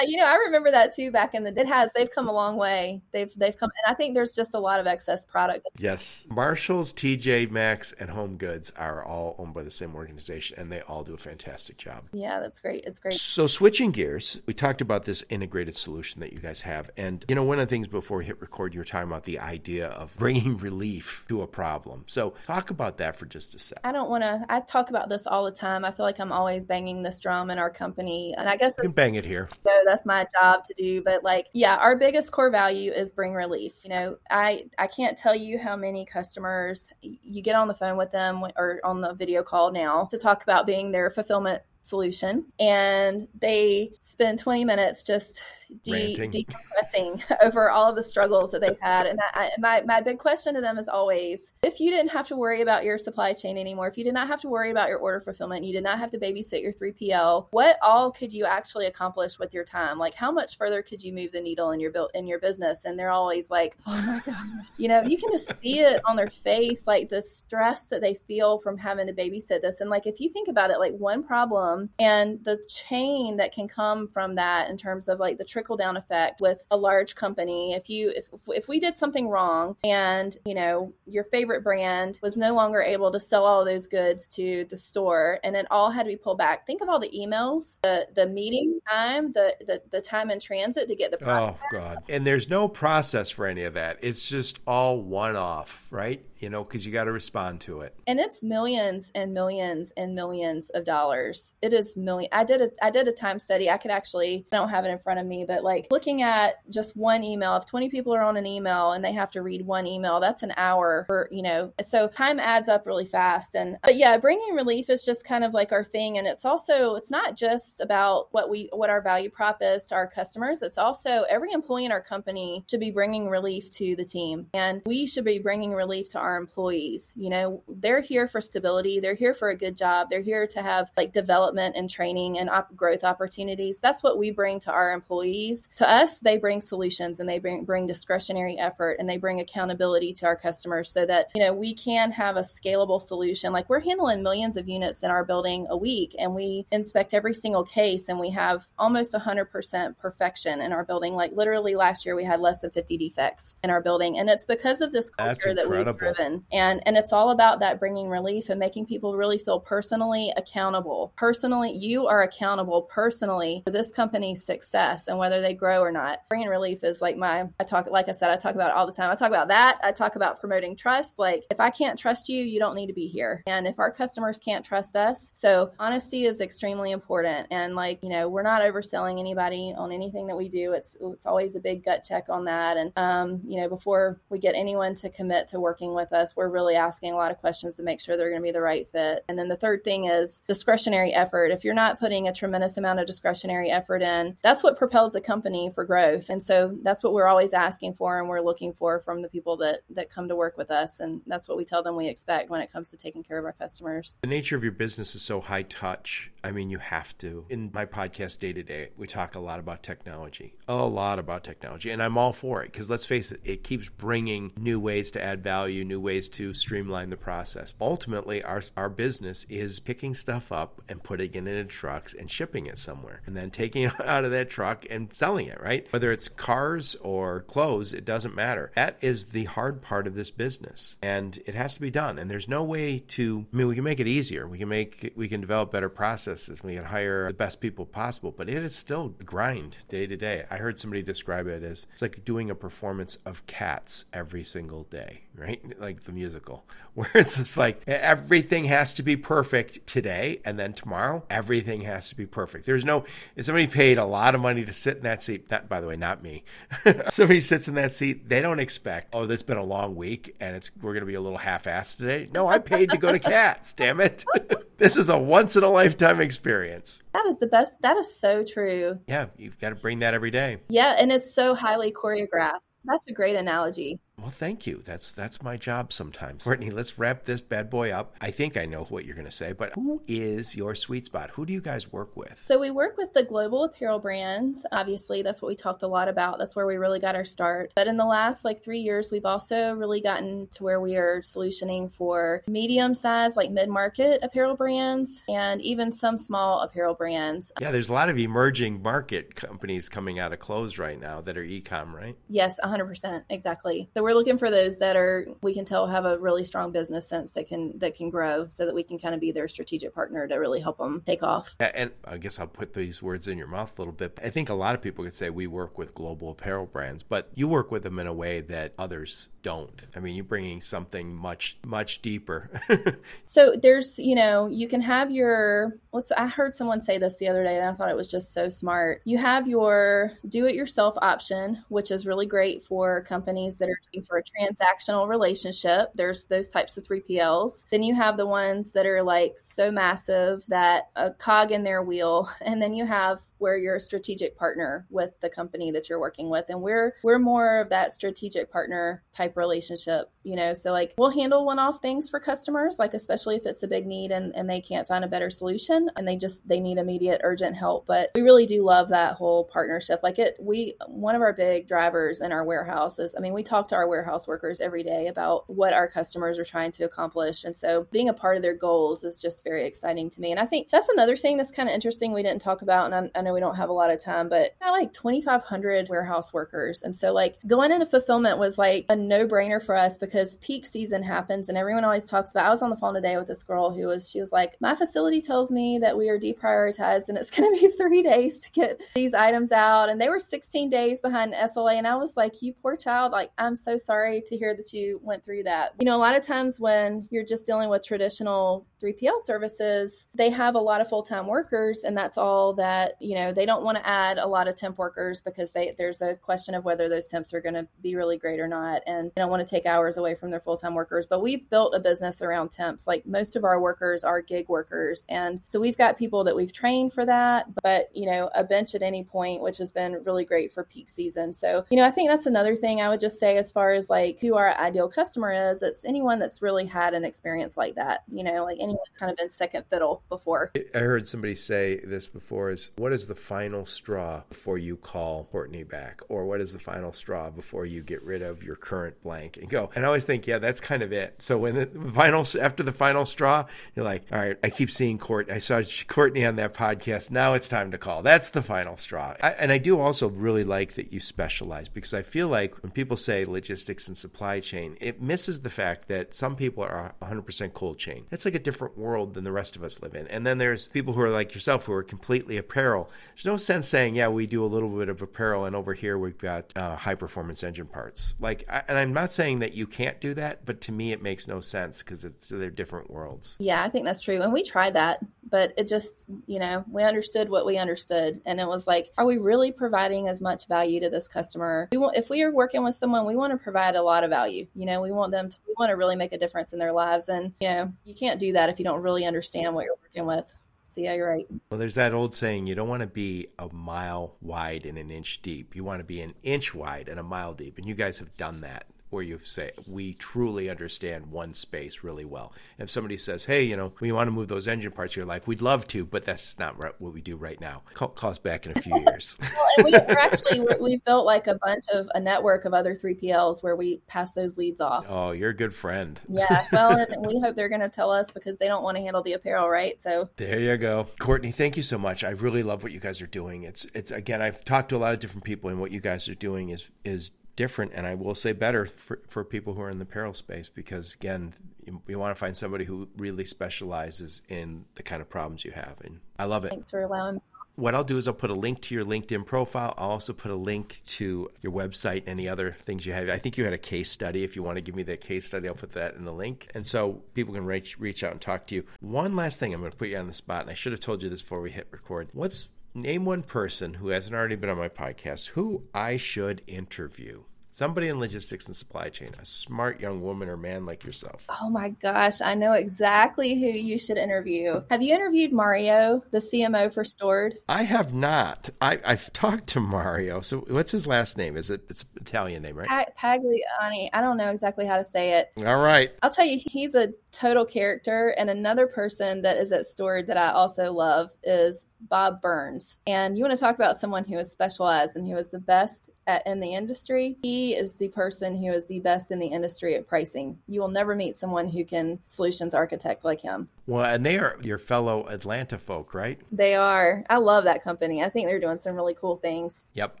[0.06, 2.56] You know, I remember that too back in the it has they've come a long
[2.56, 3.02] way.
[3.12, 5.66] They've they've come and I think there's just a lot of excess product.
[5.78, 6.26] Yes.
[6.28, 10.80] Marshalls, TJ Maxx and Home Goods are all owned by the same organization and they
[10.82, 12.04] all do a fantastic job.
[12.12, 12.84] Yeah, that's great.
[12.84, 13.14] It's great.
[13.14, 16.90] So switching gears, we talked about this integrated solution that you guys have.
[16.96, 19.24] And you know, one of the things before we hit record you were talking about
[19.24, 22.04] the idea of bringing relief to a problem.
[22.06, 23.78] So talk about that for just a sec.
[23.84, 25.84] I don't want to I talk about this all the time.
[25.84, 28.34] I feel like I'm always banging this drum in our company.
[28.36, 29.48] And I guess you can bang it here.
[29.64, 33.34] So that's my job to do but like yeah our biggest core value is bring
[33.34, 34.16] relief you know.
[34.30, 38.42] I i can't tell you how many customers you get on the phone with them
[38.56, 43.90] or on the video call now to talk about being their fulfillment solution and they
[44.02, 45.40] spend 20 minutes just
[45.82, 49.06] de- decompressing over all of the struggles that they've had.
[49.06, 52.36] And I, my, my big question to them is always if you didn't have to
[52.36, 54.98] worry about your supply chain anymore, if you did not have to worry about your
[54.98, 58.86] order fulfillment, you did not have to babysit your 3PL, what all could you actually
[58.86, 59.98] accomplish with your time?
[59.98, 62.84] Like how much further could you move the needle in your built in your business?
[62.84, 66.16] And they're always like, oh my gosh, you know, you can just see it on
[66.16, 69.80] their face, like the stress that they feel from having to babysit this.
[69.80, 73.68] And like if you think about it, like one problem and the chain that can
[73.68, 77.72] come from that in terms of like the trickle down effect with a large company.
[77.74, 82.36] If you if if we did something wrong and, you know, your favorite brand was
[82.36, 86.04] no longer able to sell all those goods to the store and it all had
[86.04, 86.64] to be pulled back.
[86.64, 90.86] Think of all the emails, the the meeting time, the the, the time in transit
[90.86, 91.98] to get the Oh god.
[92.08, 93.98] And there's no process for any of that.
[94.00, 96.24] It's just all one off, right?
[96.38, 97.94] You know, cuz you got to respond to it.
[98.06, 101.54] And it's millions and millions and millions of dollars.
[101.62, 102.28] It is million.
[102.32, 103.70] I did a I did a time study.
[103.70, 106.56] I could actually I don't have it in front of me, but like looking at
[106.70, 109.66] just one email, if 20 people are on an email and they have to read
[109.66, 113.54] one email, that's an hour for, you know, so time adds up really fast.
[113.54, 116.18] And, but yeah, bringing relief is just kind of like our thing.
[116.18, 119.94] And it's also, it's not just about what we, what our value prop is to
[119.94, 120.62] our customers.
[120.62, 124.46] It's also every employee in our company should be bringing relief to the team.
[124.54, 127.14] And we should be bringing relief to our employees.
[127.16, 129.00] You know, they're here for stability.
[129.00, 130.08] They're here for a good job.
[130.10, 133.80] They're here to have like development and training and op- growth opportunities.
[133.80, 137.64] That's what we bring to our employees to us, they bring solutions and they bring,
[137.64, 141.74] bring discretionary effort and they bring accountability to our customers so that, you know, we
[141.74, 143.52] can have a scalable solution.
[143.52, 147.34] Like we're handling millions of units in our building a week and we inspect every
[147.34, 151.14] single case and we have almost 100% perfection in our building.
[151.14, 154.18] Like literally last year we had less than 50 defects in our building.
[154.18, 156.44] And it's because of this culture that we've driven.
[156.52, 161.12] And, and it's all about that bringing relief and making people really feel personally accountable.
[161.16, 165.92] Personally, you are accountable personally for this company's success and whether whether they grow or
[165.92, 166.20] not.
[166.28, 168.86] Bringing relief is like my, I talk, like I said, I talk about it all
[168.86, 169.10] the time.
[169.10, 169.78] I talk about that.
[169.82, 171.18] I talk about promoting trust.
[171.18, 173.42] Like if I can't trust you, you don't need to be here.
[173.46, 177.48] And if our customers can't trust us, so honesty is extremely important.
[177.50, 180.72] And like, you know, we're not overselling anybody on anything that we do.
[180.72, 182.76] It's, it's always a big gut check on that.
[182.76, 186.48] And, um, you know, before we get anyone to commit to working with us, we're
[186.48, 188.86] really asking a lot of questions to make sure they're going to be the right
[188.88, 189.24] fit.
[189.28, 191.50] And then the third thing is discretionary effort.
[191.50, 195.20] If you're not putting a tremendous amount of discretionary effort in, that's what propels a
[195.20, 196.30] company for growth.
[196.30, 199.56] And so that's what we're always asking for and we're looking for from the people
[199.58, 201.00] that that come to work with us.
[201.00, 203.44] And that's what we tell them we expect when it comes to taking care of
[203.44, 204.16] our customers.
[204.22, 206.30] The nature of your business is so high touch.
[206.42, 207.46] I mean, you have to.
[207.48, 211.44] In my podcast day to day, we talk a lot about technology, a lot about
[211.44, 215.10] technology, and I'm all for it because let's face it, it keeps bringing new ways
[215.12, 217.74] to add value, new ways to streamline the process.
[217.80, 222.66] Ultimately, our our business is picking stuff up and putting it into trucks and shipping
[222.66, 225.60] it somewhere, and then taking it out of that truck and selling it.
[225.60, 225.86] Right?
[225.90, 228.70] Whether it's cars or clothes, it doesn't matter.
[228.74, 232.18] That is the hard part of this business, and it has to be done.
[232.18, 233.46] And there's no way to.
[233.52, 234.46] I mean, we can make it easier.
[234.46, 236.62] We can make we can develop better processes.
[236.62, 240.44] We can hire the best people possible, but it is still grind day to day.
[240.50, 244.84] I heard somebody describe it as it's like doing a performance of Cats every single
[244.84, 245.62] day, right?
[245.80, 246.64] Like the musical,
[246.94, 252.08] where it's just like everything has to be perfect today, and then tomorrow everything has
[252.10, 252.66] to be perfect.
[252.66, 253.04] There's no.
[253.36, 255.86] If somebody paid a lot of money to sit in that seat, that by the
[255.86, 256.44] way, not me.
[257.10, 259.14] somebody sits in that seat, they don't expect.
[259.14, 261.38] Oh, this has been a long week, and it's we're going to be a little
[261.38, 262.28] half-assed today.
[262.32, 263.72] No, I paid to go to Cats.
[263.72, 264.24] damn it!
[264.78, 267.02] this is a once in a lifetime experience.
[267.12, 267.80] That is the best.
[267.82, 268.98] That is so true.
[269.06, 270.58] Yeah, you've got to bring that every day.
[270.68, 272.68] Yeah, and it's so highly choreographed.
[272.84, 274.00] That's a great analogy.
[274.20, 274.82] Well, thank you.
[274.84, 276.42] That's that's my job sometimes.
[276.42, 278.16] Courtney, let's wrap this bad boy up.
[278.20, 281.30] I think I know what you're going to say, but who is your sweet spot?
[281.30, 282.40] Who do you guys work with?
[282.42, 284.66] So we work with the global apparel brands.
[284.72, 286.38] Obviously, that's what we talked a lot about.
[286.38, 287.70] That's where we really got our start.
[287.76, 291.20] But in the last like 3 years, we've also really gotten to where we are
[291.20, 297.52] solutioning for medium size like mid-market apparel brands and even some small apparel brands.
[297.60, 301.38] Yeah, there's a lot of emerging market companies coming out of clothes right now that
[301.38, 302.16] are e-com, right?
[302.28, 303.22] Yes, 100%.
[303.30, 303.88] Exactly.
[303.94, 307.06] So we're looking for those that are we can tell have a really strong business
[307.06, 309.94] sense that can that can grow so that we can kind of be their strategic
[309.94, 311.54] partner to really help them take off.
[311.60, 314.18] And i guess i'll put these words in your mouth a little bit.
[314.24, 317.28] I think a lot of people could say we work with global apparel brands but
[317.34, 319.86] you work with them in a way that others don't.
[319.94, 322.50] I mean you're bringing something much much deeper.
[323.24, 327.28] So there's you know you can have your what's i heard someone say this the
[327.28, 329.02] other day and i thought it was just so smart.
[329.04, 333.78] You have your do it yourself option which is really great for companies that are
[333.98, 335.90] looking for a transactional relationship.
[335.94, 337.64] There's those types of 3PLs.
[337.70, 341.82] Then you have the ones that are like so massive that a cog in their
[341.82, 342.28] wheel.
[342.48, 346.30] And then you have where you're a strategic partner with the company that you're working
[346.30, 346.46] with.
[346.48, 350.52] And we're we're more of that strategic partner type relationship you know?
[350.52, 354.10] So like we'll handle one-off things for customers like especially if it's a big need
[354.10, 357.56] and, and they can't find a better solution and they just they need immediate urgent
[357.56, 357.86] help.
[357.86, 360.00] But we really do love that whole partnership.
[360.02, 363.42] Like it we one of our big drivers in our warehouse is i mean we
[363.42, 367.44] talk to our warehouse workers every day about what our customers are trying to accomplish.
[367.44, 370.30] And so being a part of their goals is just very exciting to me.
[370.30, 373.10] And i think that's another thing that's kind of interesting we didn't talk about and
[373.14, 376.32] I, I know we don't have a lot of time, but I like 2,500 warehouse
[376.32, 376.82] workers.
[376.82, 380.66] And so, like, going into fulfillment was like a no brainer for us because peak
[380.66, 381.48] season happens.
[381.48, 383.86] And everyone always talks about, I was on the phone today with this girl who
[383.86, 387.54] was, she was like, My facility tells me that we are deprioritized and it's going
[387.54, 389.88] to be three days to get these items out.
[389.88, 391.74] And they were 16 days behind SLA.
[391.74, 393.12] And I was like, You poor child.
[393.12, 395.74] Like, I'm so sorry to hear that you went through that.
[395.78, 400.30] You know, a lot of times when you're just dealing with traditional 3PL services, they
[400.30, 403.64] have a lot of full time workers, and that's all that, you know, they don't
[403.64, 406.88] want to add a lot of temp workers because they, there's a question of whether
[406.88, 408.82] those temps are going to be really great or not.
[408.86, 411.06] And they don't want to take hours away from their full time workers.
[411.06, 412.86] But we've built a business around temps.
[412.86, 415.04] Like most of our workers are gig workers.
[415.08, 418.74] And so we've got people that we've trained for that, but, you know, a bench
[418.74, 421.32] at any point, which has been really great for peak season.
[421.32, 423.90] So, you know, I think that's another thing I would just say as far as
[423.90, 425.62] like who our ideal customer is.
[425.62, 429.16] It's anyone that's really had an experience like that, you know, like anyone kind of
[429.16, 430.52] been second fiddle before.
[430.74, 435.24] I heard somebody say this before is what is the final straw before you call
[435.24, 436.00] Courtney back?
[436.08, 439.48] Or what is the final straw before you get rid of your current blank and
[439.48, 439.70] go?
[439.74, 441.16] And I always think, yeah, that's kind of it.
[441.18, 444.98] So when the final, after the final straw, you're like, all right, I keep seeing
[444.98, 445.30] Court.
[445.30, 447.10] I saw Courtney on that podcast.
[447.10, 448.02] Now it's time to call.
[448.02, 449.14] That's the final straw.
[449.22, 452.72] I, and I do also really like that you specialize because I feel like when
[452.72, 457.52] people say logistics and supply chain, it misses the fact that some people are 100%
[457.54, 458.06] cold chain.
[458.10, 460.08] It's like a different different world than the rest of us live in.
[460.08, 462.90] And then there's people who are like yourself who are completely apparel.
[463.14, 465.96] There's no sense saying, yeah, we do a little bit of apparel, and over here
[465.96, 468.16] we've got uh, high performance engine parts.
[468.18, 471.00] Like, I, and I'm not saying that you can't do that, but to me, it
[471.00, 473.36] makes no sense because it's they're different worlds.
[473.38, 474.20] Yeah, I think that's true.
[474.20, 474.98] And we tried that,
[475.30, 479.06] but it just, you know, we understood what we understood, and it was like, are
[479.06, 481.68] we really providing as much value to this customer?
[481.72, 484.10] We want, if we are working with someone, we want to provide a lot of
[484.10, 484.46] value.
[484.54, 486.72] You know, we want them to, we want to really make a difference in their
[486.72, 489.78] lives, and you know, you can't do that if you don't really understand what you're
[489.82, 490.24] working with.
[490.66, 491.26] So yeah, you're right.
[491.50, 494.90] Well, there's that old saying: you don't want to be a mile wide and an
[494.90, 495.56] inch deep.
[495.56, 498.14] You want to be an inch wide and a mile deep, and you guys have
[498.18, 502.32] done that where you say we truly understand one space really well.
[502.58, 505.26] If somebody says, "Hey, you know, we want to move those engine parts," you're like,
[505.26, 508.46] "We'd love to, but that's not what we do right now." Call, call us back
[508.46, 509.16] in a few years.
[509.20, 513.42] well, and we, actually we've built like a bunch of a network of other 3PLs
[513.42, 514.86] where we pass those leads off.
[514.88, 516.00] Oh, you're a good friend.
[516.08, 518.82] Yeah, well, and we hope they're going to tell us because they don't want to
[518.82, 519.80] handle the apparel, right?
[519.80, 521.30] So there you go, Courtney.
[521.30, 522.04] Thank you so much.
[522.04, 523.42] I really love what you guys are doing.
[523.42, 526.08] It's it's again, I've talked to a lot of different people, and what you guys
[526.08, 529.70] are doing is is different and I will say better for, for people who are
[529.70, 531.34] in the apparel space because again
[531.64, 535.52] you, you, want to find somebody who really specializes in the kind of problems you
[535.52, 536.50] have and I love it.
[536.50, 537.20] Thanks for allowing
[537.54, 539.74] what I'll do is I'll put a link to your LinkedIn profile.
[539.76, 543.08] I'll also put a link to your website, and any other things you have.
[543.08, 544.22] I think you had a case study.
[544.22, 546.48] If you want to give me that case study, I'll put that in the link.
[546.54, 548.64] And so people can reach, reach out and talk to you.
[548.78, 550.80] One last thing, I'm going to put you on the spot, and I should have
[550.80, 552.10] told you this before we hit record.
[552.12, 557.22] What's name one person who hasn't already been on my podcast who I should interview.
[557.58, 561.24] Somebody in logistics and supply chain, a smart young woman or man like yourself.
[561.42, 564.62] Oh my gosh, I know exactly who you should interview.
[564.70, 567.32] Have you interviewed Mario, the CMO for Stord?
[567.48, 568.48] I have not.
[568.60, 570.20] I, have talked to Mario.
[570.20, 571.36] So what's his last name?
[571.36, 572.68] Is it it's Italian name, right?
[572.96, 573.90] Pagliani.
[573.92, 575.32] I don't know exactly how to say it.
[575.44, 575.90] All right.
[576.00, 578.14] I'll tell you, he's a total character.
[578.16, 582.78] And another person that is at Stord that I also love is Bob Burns.
[582.86, 585.90] And you want to talk about someone who is specialized and who is the best
[586.06, 587.16] at, in the industry?
[587.22, 590.38] He is the person who is the best in the industry at pricing.
[590.46, 593.48] You will never meet someone who can solutions architect like him.
[593.68, 596.18] Well, and they are your fellow Atlanta folk, right?
[596.32, 597.04] They are.
[597.10, 598.02] I love that company.
[598.02, 599.66] I think they're doing some really cool things.
[599.74, 600.00] Yep.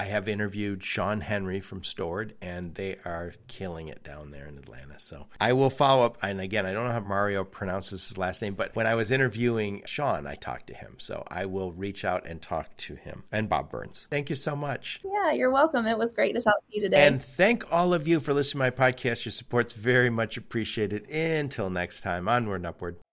[0.00, 4.58] I have interviewed Sean Henry from Stord, and they are killing it down there in
[4.58, 4.98] Atlanta.
[4.98, 6.18] So I will follow up.
[6.22, 9.12] And again, I don't know how Mario pronounces his last name, but when I was
[9.12, 10.96] interviewing Sean, I talked to him.
[10.98, 13.22] So I will reach out and talk to him.
[13.30, 14.08] And Bob Burns.
[14.10, 15.00] Thank you so much.
[15.04, 15.86] Yeah, you're welcome.
[15.86, 17.06] It was great to talk to you today.
[17.06, 19.24] And thank all of you for listening to my podcast.
[19.24, 21.08] Your support's very much appreciated.
[21.08, 22.96] Until next time, onward and upward.